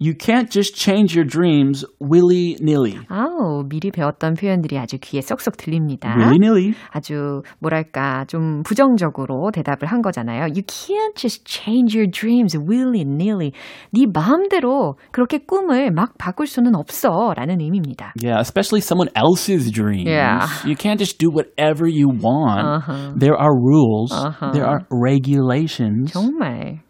You 0.00 0.12
can't 0.12 0.50
just 0.50 0.74
change 0.74 1.14
your 1.16 1.24
dreams 1.24 1.86
willy-nilly. 2.00 2.98
아우, 3.08 3.62
미리 3.68 3.92
배웠던 3.92 4.34
표현들이 4.34 4.76
아주 4.76 4.98
귀에 5.00 5.20
쏙쏙 5.20 5.56
들립니다. 5.56 6.16
Willy-nilly. 6.18 6.74
아주 6.90 7.42
뭐랄까 7.60 8.24
좀 8.26 8.64
부정적으로 8.64 9.52
대답을 9.52 9.86
한 9.86 10.02
거잖아요. 10.02 10.42
You 10.46 10.62
can't 10.66 11.14
just 11.14 11.44
change 11.46 11.96
your 11.96 12.10
dreams 12.10 12.58
willy-nilly. 12.58 13.52
네 13.92 14.06
마음대로 14.12 14.96
그렇게 15.12 15.38
꿈을 15.38 15.92
막 15.92 16.18
바꿀 16.18 16.48
수는 16.48 16.74
없어라는 16.74 17.60
의미입니다. 17.60 18.14
Yeah, 18.20 18.40
especially 18.40 18.82
someone 18.82 19.10
else's 19.14 19.70
dreams. 19.70 20.10
Yeah. 20.10 20.44
You 20.66 20.74
can't 20.74 20.98
just 20.98 21.18
do 21.18 21.30
whatever 21.30 21.86
you 21.86 22.08
want. 22.08 22.66
Uh-huh. 22.66 23.14
There 23.16 23.38
are 23.38 23.54
rules. 23.54 24.10
Uh-huh. 24.12 24.50
There 24.52 24.66
are 24.66 24.84
regulations. 24.90 26.12
정말 26.12 26.80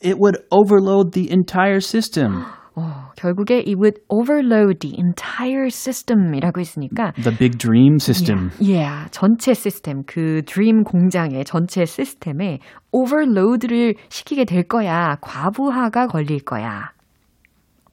It 0.00 0.18
would 0.18 0.38
overload 0.50 1.12
the 1.12 1.30
entire 1.30 1.80
system. 1.80 2.44
어, 2.76 3.10
결국에 3.16 3.56
it 3.66 3.74
would 3.74 3.98
overload 4.08 4.78
the 4.78 4.94
entire 4.96 5.66
system이라고 5.66 6.60
했으니까 6.60 7.12
The 7.20 7.36
big 7.36 7.58
dream 7.58 7.96
system. 7.98 8.50
yeah, 8.60 9.10
전체 9.10 9.52
시스템, 9.54 10.04
그 10.06 10.42
드림 10.46 10.84
공장의 10.84 11.44
전체 11.44 11.84
시스템에 11.84 12.60
overload를 12.92 13.96
시키게 14.08 14.44
될 14.44 14.62
거야. 14.68 15.16
과부하가 15.20 16.06
걸릴 16.06 16.38
거야. 16.44 16.92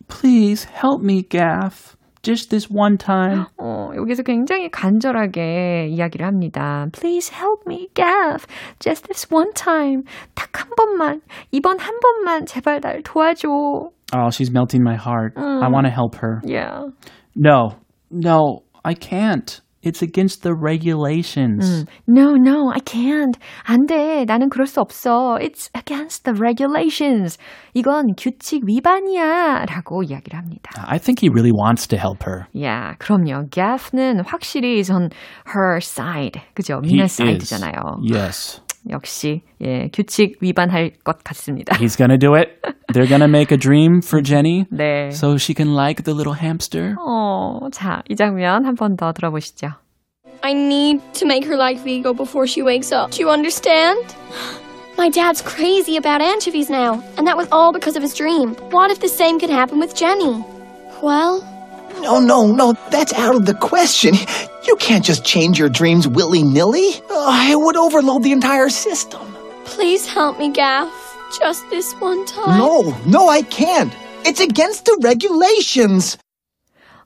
Please 0.07 0.67
help 0.69 1.01
me, 1.03 1.23
Gaff. 1.27 1.95
Just 2.24 2.50
this 2.50 2.68
one 2.70 2.98
time. 2.98 3.46
어, 3.58 3.92
여기서 3.96 4.22
굉장히 4.22 4.68
간절하게 4.70 5.88
이야기를 5.88 6.26
합니다. 6.26 6.86
Please 6.92 7.32
help 7.34 7.62
me, 7.66 7.88
Gav. 7.94 8.44
Just 8.78 9.08
this 9.08 9.26
one 9.32 9.52
time. 9.54 10.02
딱 10.34 10.52
한 10.52 10.68
번만, 10.76 11.22
이번 11.50 11.78
한 11.78 11.98
번만 11.98 12.44
제발 12.44 12.80
날 12.80 13.02
도와줘. 13.02 13.48
Oh, 14.12 14.28
she's 14.30 14.50
melting 14.52 14.82
my 14.82 14.96
heart. 14.96 15.32
I 15.38 15.68
want 15.70 15.86
to 15.86 15.90
help 15.90 16.16
her. 16.16 16.42
Yeah. 16.44 16.90
No, 17.34 17.76
no, 18.10 18.64
I 18.84 18.92
can't. 18.94 19.60
It's 19.84 20.02
against 20.02 20.42
the 20.42 20.52
regulations. 20.54 21.86
No, 22.06 22.34
no, 22.36 22.70
I 22.70 22.80
can't. 22.84 23.38
안 23.64 23.86
돼. 23.86 24.26
나는 24.26 24.50
그럴 24.50 24.66
수 24.66 24.78
없어. 24.78 25.38
It's 25.40 25.70
against 25.74 26.24
the 26.24 26.38
regulations. 26.38 27.38
이건 27.72 28.08
규칙 28.18 28.62
위반이야. 28.66 29.64
라고 29.64 30.02
이야기를 30.02 30.38
합니다. 30.38 30.70
I 30.86 30.98
think 30.98 31.22
he 31.22 31.30
really 31.30 31.50
wants 31.50 31.88
to 31.88 31.98
help 31.98 32.24
her. 32.28 32.44
야, 32.60 32.94
그럼요. 32.98 33.48
Gaff는 33.50 34.20
확실히 34.26 34.80
is 34.80 34.92
on 34.92 35.08
her 35.56 35.78
side. 35.80 36.42
그죠? 36.52 36.82
He 36.84 36.92
미나 36.92 37.04
is. 37.04 37.16
사이드잖아요. 37.16 38.02
Yes. 38.04 38.60
역시, 38.88 39.42
예, 39.60 39.88
규칙 39.92 40.38
위반할 40.40 40.92
것 41.04 41.22
같습니다. 41.22 41.76
He's 41.76 41.96
gonna 41.98 42.16
do 42.18 42.34
it. 42.34 42.48
They're 42.92 43.06
gonna 43.08 43.28
make 43.28 43.52
a 43.52 43.58
dream 43.58 44.00
for 44.02 44.22
Jenny 44.22 44.64
네. 44.72 45.10
so 45.12 45.36
she 45.36 45.54
can 45.54 45.74
like 45.74 46.04
the 46.04 46.14
little 46.14 46.34
hamster. 46.34 46.94
어, 46.98 47.68
자, 47.72 48.02
이 48.08 48.16
장면 48.16 48.64
한 48.64 48.74
번 48.74 48.96
더 48.96 49.12
들어보시죠. 49.12 49.72
I 50.42 50.54
need 50.54 51.00
to 51.20 51.26
make 51.26 51.44
her 51.44 51.56
like 51.56 51.78
Vigo 51.84 52.14
before 52.14 52.46
she 52.46 52.62
wakes 52.62 52.90
up. 52.92 53.10
Do 53.10 53.20
you 53.20 53.28
understand? 53.30 54.00
My 54.96 55.10
dad's 55.10 55.42
crazy 55.42 55.96
about 55.96 56.20
anchovies 56.22 56.70
now, 56.70 57.02
and 57.18 57.26
that 57.26 57.36
was 57.36 57.48
all 57.52 57.72
because 57.72 57.96
of 57.96 58.02
his 58.02 58.14
dream. 58.14 58.54
What 58.70 58.90
if 58.90 59.00
the 59.00 59.08
same 59.08 59.38
could 59.38 59.50
happen 59.50 59.78
with 59.78 59.94
Jenny? 59.94 60.42
Well, 61.02 61.44
no, 62.01 62.19
no, 62.19 62.51
no, 62.51 62.73
that's 62.91 63.13
out 63.13 63.35
of 63.35 63.45
the 63.45 63.53
question. 63.55 64.13
You 64.67 64.75
can't 64.77 65.03
just 65.05 65.23
change 65.23 65.59
your 65.59 65.69
dreams 65.69 66.07
willy 66.07 66.43
nilly. 66.43 66.89
Oh, 67.09 67.51
it 67.51 67.59
would 67.59 67.77
overload 67.77 68.23
the 68.23 68.31
entire 68.31 68.69
system. 68.69 69.21
please 69.65 70.07
help 70.07 70.37
me, 70.39 70.49
Gaff. 70.51 70.91
Just 71.39 71.67
this 71.69 71.93
one 71.93 72.25
time. 72.25 72.57
No, 72.59 72.95
no, 73.05 73.27
I 73.29 73.41
can't. 73.43 73.93
It's 74.23 74.39
against 74.39 74.85
the 74.85 74.97
regulations. 75.01 76.17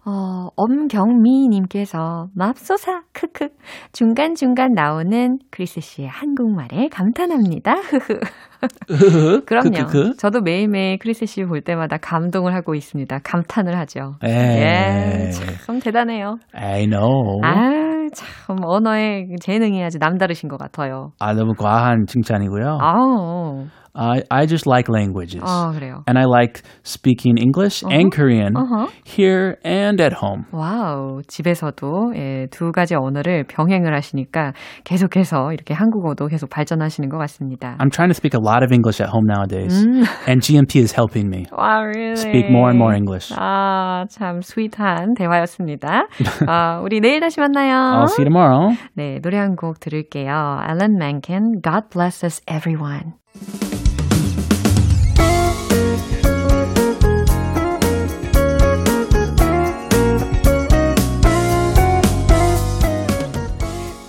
어, 0.05 0.47
엄경미님께서 0.55 2.27
맙소사 2.33 3.01
크크 3.13 3.49
중간 3.91 4.33
중간 4.33 4.71
나오는 4.73 5.37
크리스 5.51 5.81
씨의 5.81 6.07
한국말에 6.07 6.87
감탄합니다. 6.91 7.75
그럼요. 9.45 10.13
저도 10.17 10.41
매일매일 10.41 10.97
크리스 10.99 11.25
씨 11.25 11.43
볼 11.43 11.61
때마다 11.61 11.97
감동을 11.97 12.53
하고 12.55 12.75
있습니다. 12.75 13.19
감탄을 13.23 13.77
하죠. 13.79 14.15
에이. 14.23 14.31
예, 14.31 15.29
참 15.65 15.79
대단해요. 15.79 16.37
I 16.53 16.85
know. 16.87 17.39
아, 17.43 18.07
참 18.13 18.57
언어의 18.63 19.27
재능이 19.41 19.83
아주 19.83 19.97
남다르신 19.99 20.49
것 20.49 20.57
같아요. 20.57 21.11
아, 21.19 21.33
너무 21.33 21.53
과한 21.57 22.05
칭찬이고요. 22.07 22.79
아우, 22.81 23.65
I, 23.93 24.21
I 24.31 24.45
just 24.45 24.65
like 24.69 24.89
languages. 24.89 25.41
아 25.43 25.71
그래요. 25.73 26.03
And 26.07 26.17
I 26.17 26.25
like 26.25 26.61
speaking 26.83 27.37
English 27.37 27.83
and 27.83 28.11
Korean 28.11 28.53
어허. 28.55 28.87
here 29.05 29.57
and 29.65 30.01
at 30.01 30.13
home. 30.21 30.45
와우, 30.51 31.21
집에서도 31.27 32.13
예, 32.15 32.47
두 32.51 32.71
가지 32.71 32.95
언어를 32.95 33.43
병행을 33.47 33.93
하시니까 33.95 34.53
계속해서 34.83 35.51
이렇게 35.53 35.73
한국어도 35.73 36.27
계속 36.27 36.49
발전하시는 36.49 37.09
것 37.09 37.17
같습니다. 37.17 37.75
I'm 37.79 37.91
trying 37.91 38.09
to 38.09 38.15
speak 38.15 38.33
a 38.33 38.41
lot 38.41 38.63
of 38.63 38.71
English 38.73 39.01
at 39.01 39.09
home 39.11 39.25
nowadays, 39.27 39.85
음. 39.85 40.03
and 40.27 40.41
GMP 40.41 40.79
is 40.81 40.93
helping 40.95 41.27
me. 41.29 41.45
와, 41.51 41.83
really? 41.83 42.15
Speak 42.15 42.49
more 42.49 42.69
and 42.69 42.77
more 42.79 42.95
English. 42.95 43.33
아, 43.37 44.05
참 44.09 44.41
스윗한 44.41 45.13
대화였습니다. 45.15 46.07
아, 46.47 46.79
우리 46.81 46.99
내일 47.01 47.19
다시 47.19 47.39
만나요. 47.39 47.73
I'll 47.75 48.09
see 48.09 48.23
you 48.23 48.29
tomorrow. 48.31 48.75
네, 48.95 49.19
노래 49.21 49.37
한 49.37 49.55
곡 49.55 49.79
들을게요. 49.79 50.29
Alan 50.63 50.95
Menken, 50.97 51.61
God 51.61 51.89
Bless 51.91 52.23
Us 52.25 52.41
Everyone. 52.47 53.13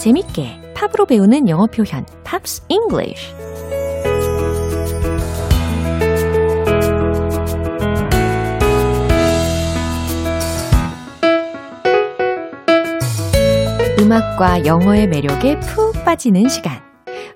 재밌게 0.00 0.72
팝으로 0.74 1.04
배우는 1.04 1.46
영어 1.50 1.66
표현 1.66 2.06
Pops 2.24 2.62
English 2.70 3.34
음악과 14.00 14.64
영어의 14.64 15.06
매력에 15.06 15.60
푹 15.60 16.02
빠지는 16.02 16.48
시간 16.48 16.80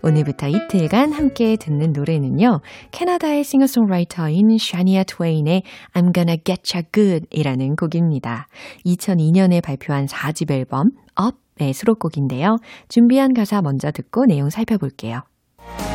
오늘부터 0.03 0.48
이틀간 0.48 1.12
함께 1.12 1.57
듣는 1.57 1.92
노래는요. 1.92 2.61
캐나다의 2.90 3.44
싱어송라이터인 3.44 4.57
Shania 4.59 5.05
Twain의 5.05 5.62
I'm 5.94 6.14
Gonna 6.14 6.38
Getcha 6.42 6.85
Good 6.92 7.27
이라는 7.31 7.77
곡입니다. 7.77 8.48
2002년에 8.87 9.62
발표한 9.62 10.07
4집 10.07 10.50
앨범 10.50 10.90
Up 11.18 11.43
의 11.61 11.73
수록곡인데요. 11.73 12.59
준비한 12.88 13.33
가사 13.35 13.62
먼저 13.62 13.90
듣고 13.90 14.27
내용 14.27 14.51
살펴볼게요. 14.51 15.23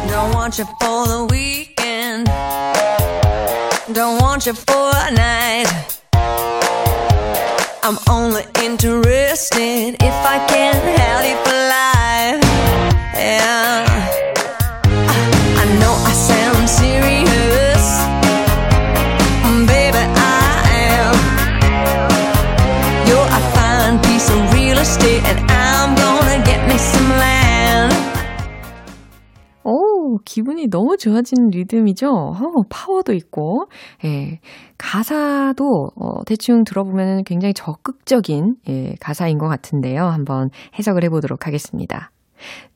Don't 0.07 0.33
want 0.33 0.61
you 0.61 0.67
for 0.81 1.07
the 1.07 1.27
weekend. 1.29 2.29
Don't 3.93 4.21
want 4.21 4.47
you 4.47 4.55
for 4.55 4.91
a 4.95 5.11
night. 5.11 5.99
I'm 7.83 7.97
only 8.09 8.43
interested 8.63 9.95
if 9.99 10.25
I 10.25 10.45
can 10.47 10.75
have 10.99 11.25
you 11.25 11.37
for 11.43 11.53
life. 11.53 12.43
Yeah. 13.15 13.85
I 15.57 15.65
know 15.79 15.93
I 16.05 16.13
오, 30.59 30.61
기분이 30.61 30.67
너무 30.67 30.97
좋아지는 30.97 31.49
리듬이죠? 31.49 32.09
어, 32.09 32.63
파워도 32.69 33.13
있고, 33.13 33.67
예, 34.03 34.39
가사도, 34.77 35.91
어, 35.95 36.23
대충 36.25 36.63
들어보면 36.65 37.23
굉장히 37.23 37.53
적극적인, 37.53 38.55
예, 38.67 38.95
가사인 38.99 39.37
것 39.37 39.47
같은데요. 39.47 40.03
한번 40.03 40.49
해석을 40.77 41.03
해보도록 41.05 41.47
하겠습니다. 41.47 42.11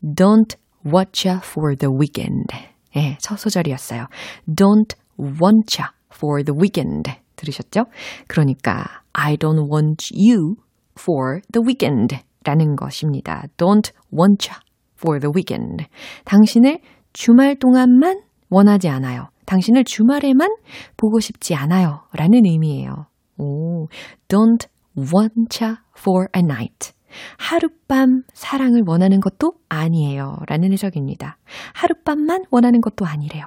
Don't 0.02 0.56
watch 0.86 1.28
ya 1.28 1.40
for 1.44 1.76
the 1.76 1.94
weekend. 1.94 2.48
예, 2.96 3.18
첫 3.20 3.38
소절이었어요. 3.38 4.08
Don't 4.48 4.96
want 5.20 5.78
ya 5.80 5.90
for 6.14 6.44
the 6.44 6.58
weekend. 6.58 7.12
들으셨죠? 7.36 7.86
그러니까 8.28 8.86
I 9.12 9.36
don't 9.36 9.70
want 9.72 10.14
you 10.16 10.56
for 10.98 11.42
the 11.52 11.64
weekend 11.66 12.18
라는 12.46 12.76
것입니다. 12.76 13.44
Don't 13.58 13.92
want 14.14 14.50
ya 14.50 14.60
for 14.98 15.20
the 15.20 15.32
weekend. 15.36 15.86
당신을 16.24 16.80
주말 17.14 17.56
동안만 17.56 18.22
원하지 18.50 18.90
않아요. 18.90 19.30
당신을 19.46 19.84
주말에만 19.84 20.56
보고 20.98 21.20
싶지 21.20 21.56
않아요. 21.56 22.02
라는 22.14 22.46
의미예요. 22.46 23.08
오, 23.38 23.88
don't 24.28 24.68
want 24.98 25.64
ya 25.64 25.76
for 25.98 26.28
a 26.36 26.42
night. 26.44 26.94
하룻밤 27.38 28.24
사랑을 28.34 28.84
원하는 28.86 29.20
것도 29.20 29.54
아니에요. 29.70 30.38
라는 30.48 30.72
해석입니다. 30.74 31.38
하룻밤만 31.74 32.46
원하는 32.50 32.82
것도 32.82 33.06
아니래요. 33.06 33.46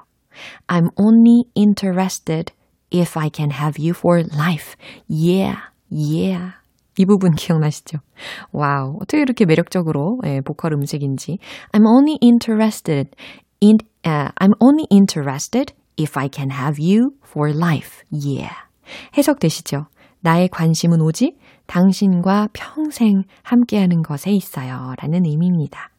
I'm 0.68 0.88
only 0.96 1.44
interested 1.56 2.52
if 2.92 3.18
I 3.18 3.30
can 3.34 3.50
have 3.50 3.82
you 3.82 3.92
for 3.96 4.22
life. 4.34 4.74
Yeah, 5.08 5.58
yeah. 5.90 6.54
이 6.98 7.04
부분 7.04 7.34
기억나시죠? 7.34 7.98
와우, 8.52 8.96
어떻게 9.00 9.20
이렇게 9.20 9.44
매력적으로 9.44 10.18
예, 10.24 10.40
보컬 10.40 10.72
음색인지. 10.72 11.38
I'm 11.72 11.84
only 11.86 12.18
interested 12.22 13.10
in, 13.60 13.78
uh, 14.04 14.30
I'm 14.40 14.54
only 14.60 14.86
interested 14.90 15.72
if 15.96 16.16
I 16.16 16.28
can 16.28 16.50
have 16.50 16.78
you 16.78 17.14
for 17.24 17.52
life. 17.52 18.02
Yeah. 18.10 18.54
해석되시죠? 19.16 19.86
나의 20.20 20.48
관심은 20.48 21.00
오직 21.00 21.38
당신과 21.66 22.48
평생 22.52 23.22
함께하는 23.42 24.02
것에 24.02 24.30
있어요. 24.32 24.94
라는 24.98 25.24
의미입니다. 25.24 25.90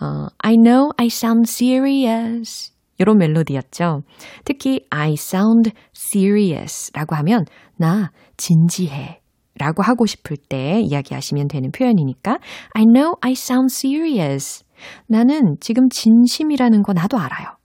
어, 0.00 0.28
I 0.38 0.56
know 0.56 0.90
I 0.96 1.06
sound 1.06 1.48
serious. 1.48 2.72
이런 2.98 3.18
멜로디였죠. 3.18 4.02
특히 4.44 4.86
I 4.90 5.14
sound 5.14 5.72
serious 5.94 6.92
라고 6.92 7.16
하면 7.16 7.44
나 7.76 8.12
진지해 8.36 9.20
라고 9.56 9.82
하고 9.82 10.06
싶을 10.06 10.36
때 10.36 10.80
이야기하시면 10.80 11.48
되는 11.48 11.70
표현이니까 11.70 12.38
I 12.74 12.84
know 12.84 13.14
I 13.20 13.32
sound 13.32 13.72
serious. 13.72 14.63
나는 15.06 15.56
지금 15.60 15.88
진심이라는 15.88 16.82
거 16.82 16.92
나도 16.92 17.18
알아요. 17.18 17.56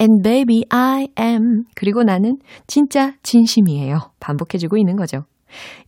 And 0.00 0.22
baby 0.22 0.64
I 0.70 1.08
am. 1.18 1.64
그리고 1.74 2.02
나는 2.02 2.38
진짜 2.66 3.14
진심이에요. 3.22 4.12
반복해주고 4.20 4.76
있는 4.76 4.96
거죠. 4.96 5.24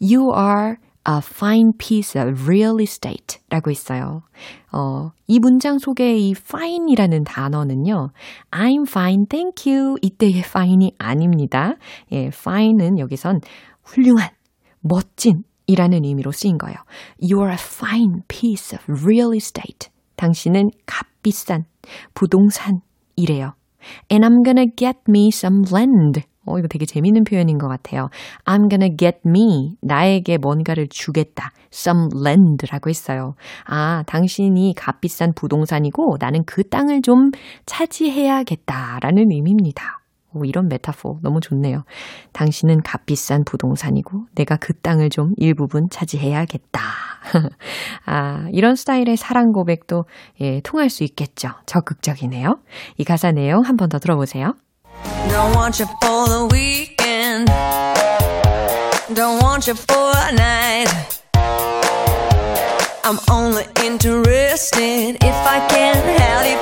You 0.01 0.33
are 0.37 0.77
a 1.09 1.19
fine 1.19 1.73
piece 1.79 2.21
of 2.21 2.43
real 2.45 2.81
estate 2.81 3.39
라고 3.49 3.71
있어요. 3.71 4.23
어, 4.73 5.11
이 5.27 5.39
문장 5.39 5.79
속의 5.79 6.29
이 6.29 6.33
fine이라는 6.33 7.25
단어는요. 7.25 8.11
I'm 8.51 8.87
fine, 8.87 9.27
thank 9.27 9.73
you. 9.73 9.97
이때의 10.03 10.41
fine이 10.41 10.93
아닙니다. 10.99 11.75
예, 12.13 12.27
fine은 12.27 12.99
여기선 12.99 13.41
훌륭한, 13.83 14.29
멋진 14.81 15.45
이라는 15.67 16.05
의미로 16.05 16.31
쓰인 16.31 16.59
거예요. 16.59 16.77
You're 17.23 17.51
a 17.51 17.57
fine 17.59 18.23
piece 18.29 18.77
of 18.77 19.03
real 19.05 19.35
estate. 19.35 19.91
당신은 20.19 20.69
값비싼 20.85 21.65
부동산이래요. 22.13 23.55
And 24.13 24.27
I'm 24.27 24.45
gonna 24.45 24.67
get 24.77 24.99
me 25.09 25.29
some 25.33 25.63
land. 25.73 26.23
어, 26.45 26.59
이거 26.59 26.67
되게 26.69 26.85
재밌는 26.85 27.25
표현인 27.25 27.59
것 27.59 27.69
같아요. 27.69 28.09
I'm 28.45 28.69
gonna 28.69 28.95
get 28.97 29.21
me. 29.27 29.77
나에게 29.81 30.39
뭔가를 30.39 30.89
주겠다. 30.89 31.53
some 31.73 32.09
land라고 32.15 32.91
했어요. 32.91 33.35
아, 33.65 34.03
당신이 34.07 34.75
값비싼 34.77 35.33
부동산이고 35.35 36.17
나는 36.19 36.45
그 36.45 36.69
땅을 36.69 37.03
좀 37.03 37.31
차지해야겠다라는 37.67 39.31
의미입니다. 39.31 40.01
오, 40.35 40.45
이런 40.45 40.69
메타포 40.69 41.21
너무 41.23 41.41
좋네요. 41.41 41.85
당신은 42.33 42.83
값비싼 42.83 43.45
부동산이고 43.45 44.27
내가 44.35 44.57
그 44.57 44.75
땅을 44.75 45.11
좀 45.11 45.33
일부분 45.37 45.89
차지해야겠다. 45.91 46.81
아, 48.07 48.47
이런 48.53 48.75
스타일의 48.77 49.17
사랑 49.17 49.53
고백도 49.53 50.05
예, 50.41 50.61
통할 50.63 50.91
수 50.91 51.03
있겠죠. 51.05 51.49
적극적이네요. 51.67 52.59
이 52.97 53.05
가사 53.05 53.33
내용 53.33 53.63
한 53.65 53.77
번 53.77 53.89
더 53.89 53.99
들어보세요. 53.99 54.55
Don't 55.31 55.55
want 55.57 55.83
you 55.83 55.89
for 56.03 56.27
the 56.29 56.49
weekend. 56.53 57.51
Don't 59.15 59.41
want 59.43 59.67
you 59.71 59.75
for 59.75 60.13
a 60.29 60.33
night. 60.33 60.91
I'm 63.05 63.19
only 63.31 63.65
interested 63.85 65.17
if 65.25 65.37
I 65.47 65.67
can 65.71 65.95
have 65.97 66.47
you 66.47 66.59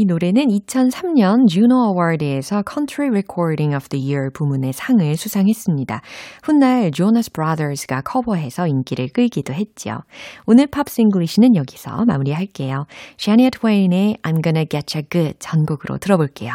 이 0.00 0.06
노래는 0.06 0.48
2003년 0.48 1.46
Juno 1.46 1.90
Award에서 1.90 2.62
Country 2.66 3.10
Recording 3.10 3.76
of 3.76 3.90
the 3.90 4.02
Year 4.02 4.30
부문의 4.32 4.72
상을 4.72 5.14
수상했습니다. 5.14 6.00
훗날 6.42 6.90
Jonas 6.90 7.30
Brothers가 7.30 8.00
커버해서 8.00 8.66
인기를 8.66 9.10
끌기도 9.10 9.52
했죠. 9.52 9.98
오늘 10.46 10.68
Pops 10.68 11.02
English는 11.02 11.54
여기서 11.54 12.06
마무리할게요. 12.06 12.86
Shania 13.18 13.50
Twain의 13.50 14.16
I'm 14.22 14.42
Gonna 14.42 14.64
Getcha 14.66 15.06
Good 15.06 15.34
전곡으로 15.38 15.98
들어볼게요. 15.98 16.54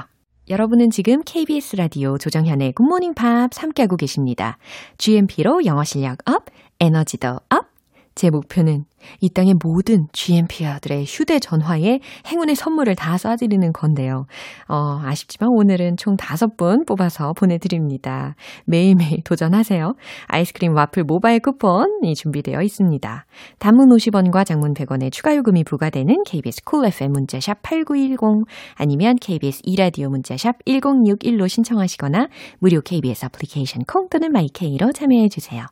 여러분은 0.50 0.90
지금 0.90 1.22
KBS 1.24 1.76
라디오 1.76 2.18
조정현의 2.18 2.74
굿모닝 2.74 3.14
팝스 3.14 3.50
함께하고 3.56 3.96
계십니다. 3.96 4.58
GMP로 4.98 5.66
영어 5.66 5.84
실력 5.84 6.18
up, 6.28 6.46
에너지도 6.80 7.42
up. 7.52 7.68
제 8.16 8.32
목표는 8.32 8.86
이 9.20 9.30
땅의 9.30 9.56
모든 9.64 10.08
GMPer들의 10.14 11.06
휴대전화에 11.06 12.00
행운의 12.28 12.56
선물을 12.56 12.96
다 12.96 13.16
쏴드리는 13.16 13.74
건데요. 13.74 14.26
어, 14.68 15.00
아쉽지만 15.04 15.50
오늘은 15.52 15.98
총 15.98 16.16
다섯 16.16 16.56
분 16.56 16.86
뽑아서 16.86 17.34
보내드립니다. 17.34 18.36
매일매일 18.66 19.24
도전하세요. 19.24 19.94
아이스크림 20.28 20.76
와플 20.76 21.04
모바일 21.04 21.40
쿠폰이 21.40 22.14
준비되어 22.16 22.62
있습니다. 22.62 23.26
단문 23.60 23.90
50원과 23.90 24.46
장문 24.46 24.74
100원의 24.74 25.12
추가 25.12 25.36
요금이 25.36 25.64
부과되는 25.64 26.24
KBS 26.26 26.64
Cool 26.64 26.88
FM 26.88 27.12
문자샵 27.14 27.62
8910 27.62 28.46
아니면 28.76 29.16
KBS 29.16 29.62
2라디오 29.64 30.10
문자샵 30.10 30.66
1061로 30.66 31.48
신청하시거나 31.48 32.28
무료 32.60 32.82
KBS 32.82 33.26
애플리케이션 33.26 33.84
콩 33.88 34.10
또는 34.10 34.32
마이케이로 34.32 34.92
참여해 34.92 35.30
주세요. 35.30 35.66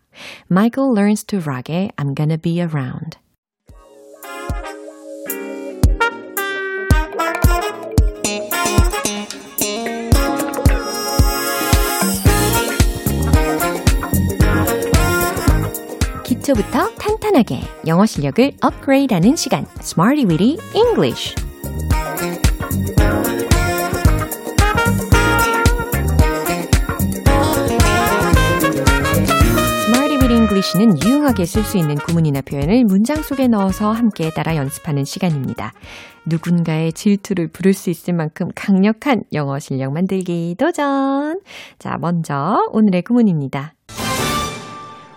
Michael 0.49 0.93
Learns 0.95 1.25
to 1.25 1.39
Rock의 1.39 1.91
I'm 1.97 2.15
Gonna 2.15 2.37
Be 2.37 2.59
Around 2.59 3.22
기초부터 16.43 16.89
탄탄하게 16.95 17.61
영어 17.87 18.05
실력을 18.05 18.51
업그레이드하는 18.61 19.37
시간 19.37 19.65
Smarty 19.79 20.25
Weedy 20.25 20.57
English 20.75 21.35
English는 30.29 31.01
유용하게 31.03 31.45
쓸 31.45 31.63
수 31.63 31.77
있는 31.77 31.95
구문이나 31.95 32.41
표현을 32.41 32.83
문장 32.85 33.21
속에 33.21 33.47
넣어서 33.47 33.91
함께 33.91 34.29
따라 34.31 34.55
연습하는 34.55 35.05
시간입니다. 35.05 35.73
누군가의 36.25 36.93
질투를 36.93 37.47
부를 37.47 37.73
수 37.73 37.89
있을 37.89 38.13
만큼 38.13 38.49
강력한 38.55 39.23
영어 39.31 39.59
실력 39.59 39.93
만들기 39.93 40.55
도전! 40.57 41.39
자, 41.79 41.97
먼저 41.99 42.57
오늘의 42.71 43.03
구문입니다. 43.03 43.73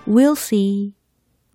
We'll 0.06 0.36
see. 0.36 0.92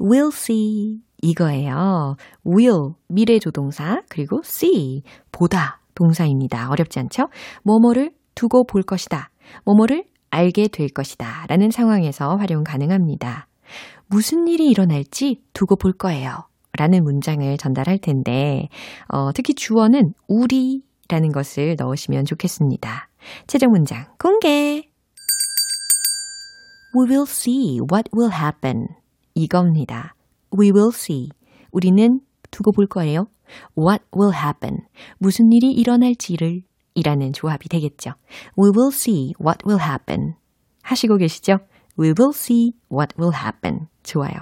We'll 0.02 0.34
see. 0.34 1.02
이거예요. 1.22 2.16
will, 2.44 2.94
미래 3.08 3.38
조동사, 3.38 4.02
그리고 4.10 4.42
see, 4.44 5.04
보다 5.32 5.80
동사입니다. 5.94 6.72
어렵지 6.72 6.98
않죠? 7.00 7.30
뭐뭐를 7.64 8.12
두고 8.34 8.66
볼 8.66 8.82
것이다. 8.82 9.30
뭐뭐를 9.66 10.06
알게 10.32 10.70
될 10.70 10.90
것이다. 10.90 11.46
라는 11.48 11.70
상황에서 11.70 12.36
활용 12.38 12.64
가능합니다. 12.64 13.48
무슨 14.08 14.48
일이 14.48 14.70
일어날지 14.70 15.44
두고 15.54 15.76
볼 15.76 15.94
거예요. 15.94 16.48
라는 16.78 17.04
문장을 17.04 17.58
전달할 17.58 18.00
텐데, 18.00 18.70
어, 19.08 19.32
특히 19.34 19.54
주어는 19.54 20.14
우리 20.28 20.84
라는 21.10 21.32
것을 21.32 21.76
넣으시면 21.78 22.26
좋겠습니다. 22.26 23.10
최종 23.46 23.72
문장 23.72 24.08
공개! 24.18 24.90
We 26.94 27.08
will 27.08 27.24
see 27.28 27.80
what 27.92 28.10
will 28.16 28.34
happen. 28.34 29.01
이겁니다. 29.34 30.16
We 30.58 30.72
will 30.72 30.92
see. 30.94 31.30
우리는 31.72 32.20
두고 32.52 32.72
볼 32.72 32.88
거예요. 32.88 33.28
What 33.78 34.04
will 34.16 34.36
happen? 34.36 34.80
무슨 35.18 35.52
일이 35.52 35.72
일어날지를 35.72 36.62
이라는 36.94 37.34
조합이 37.34 37.70
되겠죠. 37.70 38.12
We 38.58 38.72
will 38.76 38.94
see 38.94 39.34
what 39.42 39.60
will 39.66 39.82
happen. 39.82 40.34
하시고 40.84 41.18
계시죠? 41.18 41.60
We 42.00 42.14
will 42.18 42.32
see 42.34 42.74
what 42.92 43.16
will 43.20 43.36
happen. 43.36 43.88
좋아요. 44.04 44.34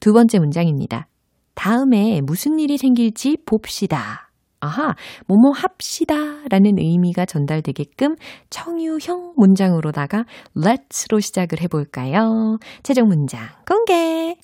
두 0.00 0.12
번째 0.12 0.38
문장입니다. 0.38 1.08
다음에 1.54 2.20
무슨 2.20 2.58
일이 2.58 2.76
생길지 2.76 3.38
봅시다. 3.46 4.25
아하, 4.60 4.94
뭐뭐 5.26 5.52
합시다 5.54 6.14
라는 6.48 6.78
의미가 6.78 7.26
전달되게끔 7.26 8.16
청유형 8.50 9.34
문장으로다가 9.36 10.24
let's로 10.56 11.20
시작을 11.20 11.60
해볼까요? 11.62 12.58
최종 12.82 13.08
문장 13.08 13.48
공개! 13.66 14.36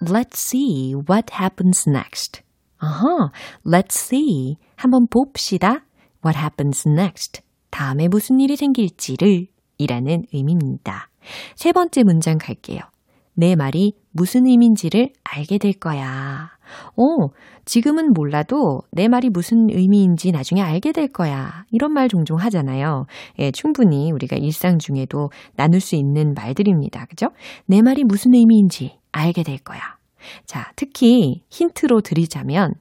Let's 0.00 0.38
see 0.38 0.94
what 0.94 1.32
happens 1.34 1.88
next. 1.88 2.42
아하, 2.78 3.30
let's 3.66 3.96
see. 3.96 4.56
한번 4.76 5.08
봅시다. 5.08 5.84
What 6.24 6.38
happens 6.38 6.88
next. 6.88 7.42
다음에 7.70 8.06
무슨 8.08 8.38
일이 8.38 8.56
생길지를 8.56 9.48
이라는 9.78 10.24
의미입니다. 10.32 11.10
세 11.56 11.72
번째 11.72 12.04
문장 12.04 12.38
갈게요. 12.38 12.80
내 13.34 13.56
말이 13.56 13.94
무슨 14.12 14.46
의미인지를 14.46 15.12
알게 15.24 15.58
될 15.58 15.72
거야. 15.74 16.57
어, 16.96 17.28
지금은 17.64 18.12
몰라도 18.12 18.82
내 18.90 19.08
말이 19.08 19.28
무슨 19.28 19.68
의미인지 19.70 20.32
나중에 20.32 20.62
알게 20.62 20.92
될 20.92 21.08
거야. 21.08 21.64
이런 21.70 21.92
말 21.92 22.08
종종 22.08 22.38
하잖아요. 22.38 23.06
예, 23.38 23.50
충분히 23.50 24.10
우리가 24.12 24.36
일상 24.36 24.78
중에도 24.78 25.30
나눌 25.56 25.80
수 25.80 25.96
있는 25.96 26.34
말들입니다. 26.34 27.06
그죠? 27.06 27.28
내 27.66 27.82
말이 27.82 28.04
무슨 28.04 28.34
의미인지 28.34 28.98
알게 29.12 29.42
될 29.42 29.58
거야. 29.58 29.80
자, 30.46 30.72
특히 30.76 31.42
힌트로 31.50 32.00
드리자면 32.00 32.74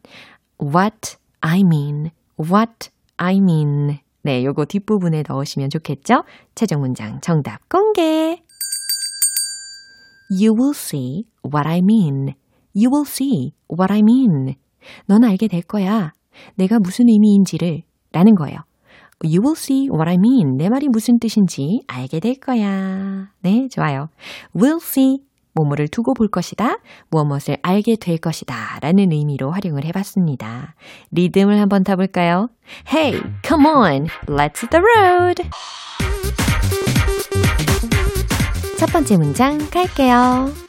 what 0.61 1.17
I 1.41 1.61
mean, 1.61 2.11
what 2.39 2.89
I 3.17 3.37
mean. 3.37 3.99
네, 4.23 4.43
요거 4.43 4.65
뒷부분에 4.65 5.23
넣으시면 5.27 5.69
좋겠죠? 5.69 6.23
최종 6.55 6.81
문장 6.81 7.21
정답 7.21 7.67
공개. 7.69 8.41
You 10.29 10.53
will 10.53 10.73
see 10.75 11.23
what 11.45 11.67
I 11.67 11.79
mean. 11.79 12.33
You 12.77 12.91
will 12.91 13.07
see 13.07 13.53
what 13.67 13.91
I 13.91 13.99
mean. 13.99 14.55
넌 15.07 15.23
알게 15.23 15.47
될 15.47 15.63
거야. 15.63 16.13
내가 16.55 16.77
무슨 16.77 17.09
의미인지를 17.09 17.81
라는 18.11 18.35
거예요. 18.35 18.59
You 19.23 19.41
will 19.41 19.57
see 19.57 19.89
what 19.89 20.07
I 20.07 20.13
mean. 20.13 20.57
내 20.57 20.69
말이 20.69 20.87
무슨 20.87 21.17
뜻인지 21.17 21.81
알게 21.87 22.19
될 22.19 22.39
거야. 22.39 23.31
네, 23.41 23.67
좋아요. 23.69 24.09
We'll 24.55 24.77
see 24.77 25.23
뭐뭐를 25.55 25.87
두고 25.87 26.13
볼 26.13 26.27
것이다. 26.27 26.77
무엇을 27.09 27.57
알게 27.63 27.95
될 27.95 28.19
것이다. 28.19 28.77
라는 28.81 29.11
의미로 29.11 29.49
활용을 29.49 29.83
해봤습니다. 29.85 30.75
리듬을 31.09 31.59
한번 31.59 31.83
타볼까요? 31.83 32.49
Hey, 32.93 33.19
come 33.43 33.65
on. 33.65 34.05
Let's 34.27 34.69
the 34.69 34.83
road. 34.83 35.49
첫 38.77 38.85
번째 38.91 39.17
문장 39.17 39.57
갈게요. 39.71 40.67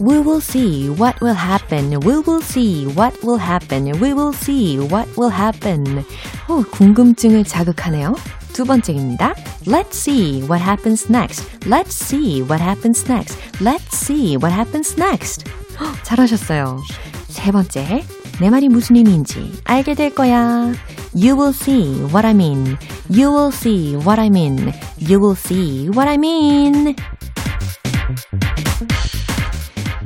We 0.00 0.18
will 0.18 0.40
see 0.40 0.88
what 0.90 1.20
will 1.20 1.34
happen. 1.36 2.00
We 2.00 2.18
will 2.18 2.42
see 2.42 2.86
what 2.94 3.16
will 3.22 3.38
happen. 3.38 3.86
We 4.00 4.12
will 4.12 4.32
see 4.32 4.78
what 4.78 5.08
will 5.16 5.32
happen. 5.32 6.04
어, 6.48 6.62
궁금증을 6.70 7.44
자극하네요. 7.44 8.14
두 8.52 8.64
번째입니다. 8.64 9.34
Let's 9.66 9.94
see 9.94 10.42
what 10.42 10.62
happens 10.62 11.10
next. 11.10 11.46
Let's 11.60 11.92
see 11.92 12.42
what 12.42 12.62
happens 12.62 13.04
next. 13.10 13.38
Let's 13.60 13.92
see 13.92 14.36
what 14.36 14.52
happens 14.52 14.94
next. 14.98 15.44
헉, 15.78 15.94
잘하셨어요. 16.02 16.82
세 17.28 17.50
번째. 17.52 18.04
내 18.40 18.50
말이 18.50 18.68
무슨 18.68 18.96
의미인지 18.96 19.52
알게 19.64 19.94
될 19.94 20.14
거야. 20.14 20.72
You 21.14 21.34
will 21.34 21.54
see 21.54 22.02
what 22.12 22.26
I 22.26 22.32
mean. 22.32 22.76
You 23.10 23.30
will 23.32 23.52
see 23.52 23.96
what 23.96 24.20
I 24.20 24.28
mean. 24.28 24.72
You 25.00 25.20
will 25.20 25.36
see 25.36 25.88
what 25.88 26.08
I 26.08 26.16
mean. 26.16 26.94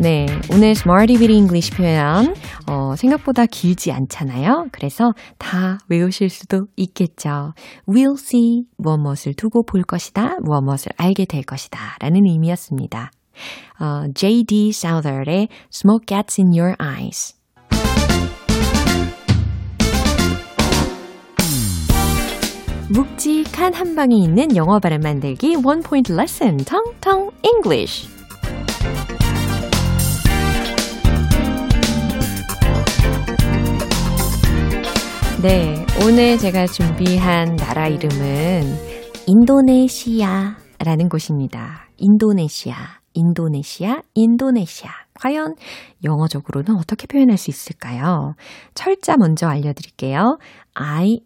네, 0.06 0.28
오늘 0.54 0.68
Smarty 0.70 1.18
Bitty 1.18 1.36
English 1.36 1.76
표현 1.76 2.36
어, 2.68 2.96
생각보다 2.96 3.48
길지 3.48 3.92
않잖아요. 3.92 4.68
그래서 4.72 5.14
다 5.40 5.80
외우실 5.90 6.30
수도 6.30 6.68
있겠죠. 6.76 7.56
We'll 7.88 8.14
see 8.14 8.66
무엇을 8.78 9.34
두고 9.34 9.64
볼 9.64 9.82
것이다. 9.82 10.38
무엇을 10.42 10.92
알게 10.98 11.26
될 11.26 11.42
것이다. 11.42 11.98
라는 12.00 12.22
의미였습니다. 12.28 13.10
어, 13.80 14.04
J.D. 14.14 14.70
Souther의 14.70 15.48
Smoke 15.74 16.06
Gets 16.06 16.40
in 16.40 16.52
Your 16.54 16.76
Eyes 16.80 17.34
묵직한 22.92 23.74
한 23.74 23.96
방에 23.96 24.16
있는 24.16 24.56
영어 24.56 24.78
발음 24.78 25.00
만들기 25.00 25.56
원 25.64 25.82
포인트 25.82 26.14
레슨 26.14 26.58
텅텅 26.58 27.32
English 27.44 28.15
네, 35.46 35.86
오늘 36.04 36.40
제가 36.40 36.66
준비한 36.66 37.56
나라 37.56 37.88
이름은 37.88 38.64
인도네시아라는 39.28 41.08
곳입니다. 41.08 41.88
인도네시아, 41.98 42.74
인도네시아, 43.14 44.02
인도네시아. 44.16 44.90
과연 45.14 45.54
영어적으로는 46.04 46.76
어떻게 46.78 47.06
표현할 47.06 47.38
수 47.38 47.52
있을까요? 47.52 48.34
철자 48.74 49.18
먼저 49.18 49.46
알려드릴게요. 49.48 50.40
I-N-D-O-N-E-S-I-A 50.74 51.26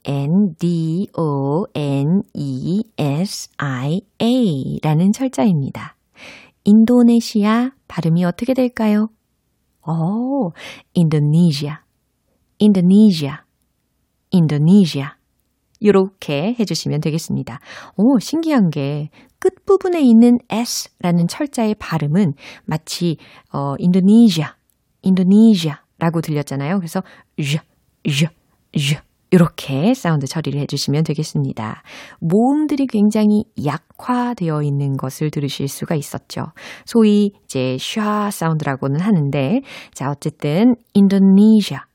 라는 4.84 5.12
철자입니다. 5.14 5.96
인도네시아 6.66 7.70
발음이 7.88 8.26
어떻게 8.26 8.54
될까요? 8.54 9.08
오, 9.88 10.52
인도네시아, 10.94 11.84
인도네시아. 12.58 13.44
Indonesia. 14.34 15.12
요렇게 15.84 16.56
해주시면 16.60 17.00
되겠습니다. 17.02 17.60
오, 17.96 18.20
신기한 18.20 18.70
게 18.70 19.10
끝부분에 19.40 20.02
있는 20.02 20.38
S라는 20.50 21.28
철자의 21.28 21.76
발음은 21.76 22.34
마치, 22.66 23.18
어, 23.54 23.76
인도네시아, 23.78 24.56
인도네시아 25.02 25.82
라고 25.98 26.22
들렸잖아요. 26.22 26.78
그래서, 26.80 27.02
젬, 27.38 27.62
젬, 28.04 28.30
젬. 28.74 29.02
이렇게 29.32 29.94
사운드 29.94 30.26
처리를 30.26 30.60
해주시면 30.62 31.04
되겠습니다. 31.04 31.84
모음들이 32.20 32.88
굉장히 32.88 33.44
약화되어 33.64 34.64
있는 34.64 34.98
것을 34.98 35.30
들으실 35.30 35.68
수가 35.68 35.94
있었죠. 35.94 36.48
소위 36.86 37.34
이제 37.44 37.78
샤 37.80 38.32
사운드라고는 38.32 39.00
하는데, 39.00 39.62
자, 39.94 40.10
어쨌든, 40.10 40.76
인도네시아, 40.96 41.86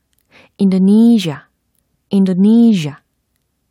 인도네시아 0.57 1.45
인도네시아, 2.15 2.99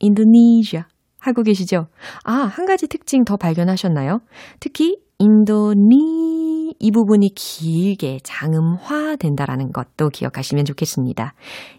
인도네시아 0.00 0.86
하고 1.18 1.42
계시죠? 1.42 1.86
아, 2.24 2.32
한 2.32 2.66
가지 2.66 2.86
특징 2.86 3.24
더 3.24 3.36
발견하셨나요? 3.36 4.20
특히 4.60 4.98
인도니 5.18 6.74
이 6.78 6.90
부분이 6.90 7.30
길게 7.34 8.18
장음화 8.22 9.16
된다라는 9.16 9.72
것도 9.72 10.10
기억하시면 10.10 10.66
좋겠습니다. 10.66 11.34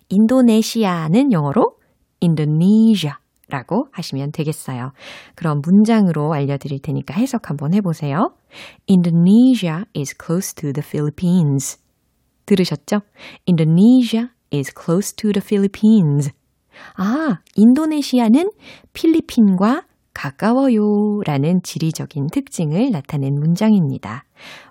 인도네시아는 0.10 1.32
영어로 1.32 1.76
인도네시아라고 2.22 3.90
하시면 3.92 4.32
되겠어요. 4.32 4.92
그럼 5.36 5.62
문장으로 5.64 6.34
알려드릴 6.34 6.82
테니까 6.82 7.14
해석 7.14 7.50
한번 7.52 7.76
해보세요. 7.76 8.32
Indonesia 8.90 9.84
is 9.96 10.16
close 10.18 10.56
to 10.56 10.74
the 10.74 10.84
Philippines. 10.84 11.78
들으셨죠? 12.48 13.02
Indonesia 13.48 14.30
is 14.52 14.74
close 14.74 15.14
to 15.16 15.32
the 15.32 15.44
Philippines. 15.46 16.32
아, 16.96 17.40
인도네시아는 17.56 18.52
필리핀과 18.94 19.84
가까워요 20.16 21.22
라는 21.26 21.60
지리적인 21.62 22.28
특징을 22.32 22.90
나타낸 22.92 23.36
문장입니다. 23.36 24.24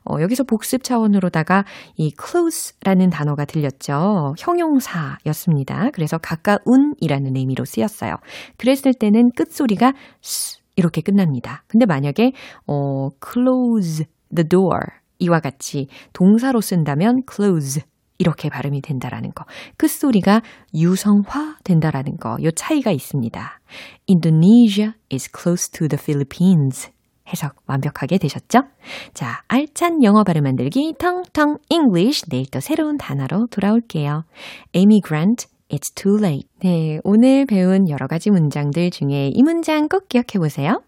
어, 0.04 0.20
여기서 0.20 0.44
복습 0.44 0.82
차원으로다가 0.82 1.64
이 1.96 2.12
close라는 2.18 3.10
단어가 3.10 3.44
들렸죠. 3.44 4.34
형용사였습니다. 4.38 5.90
그래서 5.92 6.18
가까운 6.18 6.94
이라는 6.98 7.36
의미로 7.36 7.64
쓰였어요. 7.64 8.16
그랬을 8.56 8.94
때는 8.94 9.30
끝소리가 9.36 9.92
스 10.22 10.58
이렇게 10.76 11.02
끝납니다. 11.02 11.62
근데 11.68 11.86
만약에 11.86 12.32
어, 12.66 13.10
close 13.22 14.06
the 14.34 14.48
door 14.48 14.80
이와 15.18 15.40
같이 15.40 15.86
동사로 16.12 16.60
쓴다면 16.60 17.22
close 17.30 17.82
이렇게 18.24 18.48
발음이 18.48 18.80
된다라는 18.80 19.32
거. 19.32 19.44
끝소리가 19.76 20.40
유성화 20.74 21.58
된다라는 21.62 22.16
거. 22.16 22.38
요 22.42 22.50
차이가 22.50 22.90
있습니다. 22.90 23.60
Indonesia 24.08 24.94
is 25.12 25.30
close 25.30 25.70
to 25.70 25.88
the 25.88 26.00
Philippines. 26.02 26.90
해석 27.28 27.54
완벽하게 27.66 28.16
되셨죠? 28.16 28.62
자, 29.12 29.42
알찬 29.48 30.02
영어 30.02 30.24
발음 30.24 30.44
만들기 30.44 30.94
텅텅 30.98 31.58
English 31.68 32.24
내일 32.30 32.46
또 32.50 32.60
새로운 32.60 32.96
단어로 32.96 33.48
돌아올게요. 33.50 34.24
에이미 34.74 35.00
그랜트 35.02 35.46
It's 35.68 35.94
too 35.94 36.18
late. 36.18 36.48
네, 36.60 37.00
오늘 37.04 37.46
배운 37.46 37.90
여러 37.90 38.06
가지 38.06 38.30
문장들 38.30 38.90
중에 38.90 39.30
이 39.34 39.42
문장 39.42 39.88
꼭 39.88 40.08
기억해 40.08 40.38
보세요. 40.38 40.80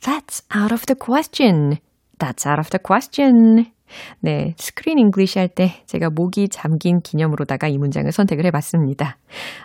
That's 0.00 0.44
out 0.54 0.72
of 0.72 0.86
the 0.86 0.96
question. 0.98 1.78
That's 2.18 2.46
out 2.46 2.60
of 2.60 2.70
the 2.70 2.80
question. 2.80 3.73
네, 4.20 4.54
Screen 4.56 4.98
English 4.98 5.38
할 5.38 5.48
때 5.48 5.82
제가 5.86 6.10
목이 6.10 6.48
잠긴 6.48 7.00
기념으로다가 7.00 7.68
이 7.68 7.78
문장을 7.78 8.10
선택을 8.10 8.44
해봤습니다. 8.46 9.18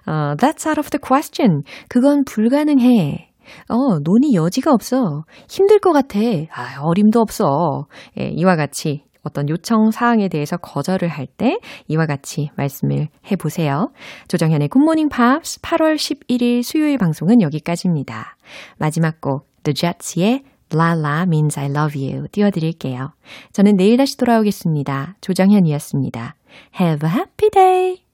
어, 0.06 0.36
that's 0.38 0.68
out 0.68 0.80
of 0.80 0.90
the 0.90 1.00
question. 1.06 1.64
그건 1.88 2.24
불가능해. 2.26 3.32
어, 3.70 4.00
논의 4.04 4.34
여지가 4.36 4.72
없어. 4.72 5.24
힘들 5.50 5.80
것 5.80 5.92
같아. 5.92 6.20
아, 6.54 6.82
어림도 6.82 7.20
없어. 7.20 7.88
예, 8.20 8.28
이와 8.28 8.56
같이 8.56 9.04
어떤 9.24 9.50
요청 9.50 9.92
사항에 9.92 10.28
대해서 10.30 10.58
거절을 10.58 11.08
할 11.10 11.28
때 11.38 11.60
이와 11.88 12.06
같이 12.06 12.50
말씀을 12.56 13.10
해보세요. 13.32 13.92
조정현의 14.28 14.68
굿모닝 14.70 15.10
팝스 15.10 15.62
8월 15.62 15.96
11일 15.96 16.64
수요일 16.64 16.98
방송은 16.98 17.42
여기까지입니다. 17.42 18.38
마지막 18.78 19.20
곡 19.22 19.48
The 19.64 19.74
Jets의 19.74 20.44
La 20.74 21.24
means 21.24 21.60
I 21.60 21.66
love 21.66 22.00
you 22.00 22.28
띄워드릴게요. 22.32 23.14
저는 23.54 23.78
내일 23.78 23.98
다시 23.98 24.18
돌아오겠습니다. 24.18 25.16
조정현이었습니다. 25.22 26.36
Have 26.80 27.10
a 27.10 27.16
happy 27.16 27.50
day! 27.52 28.09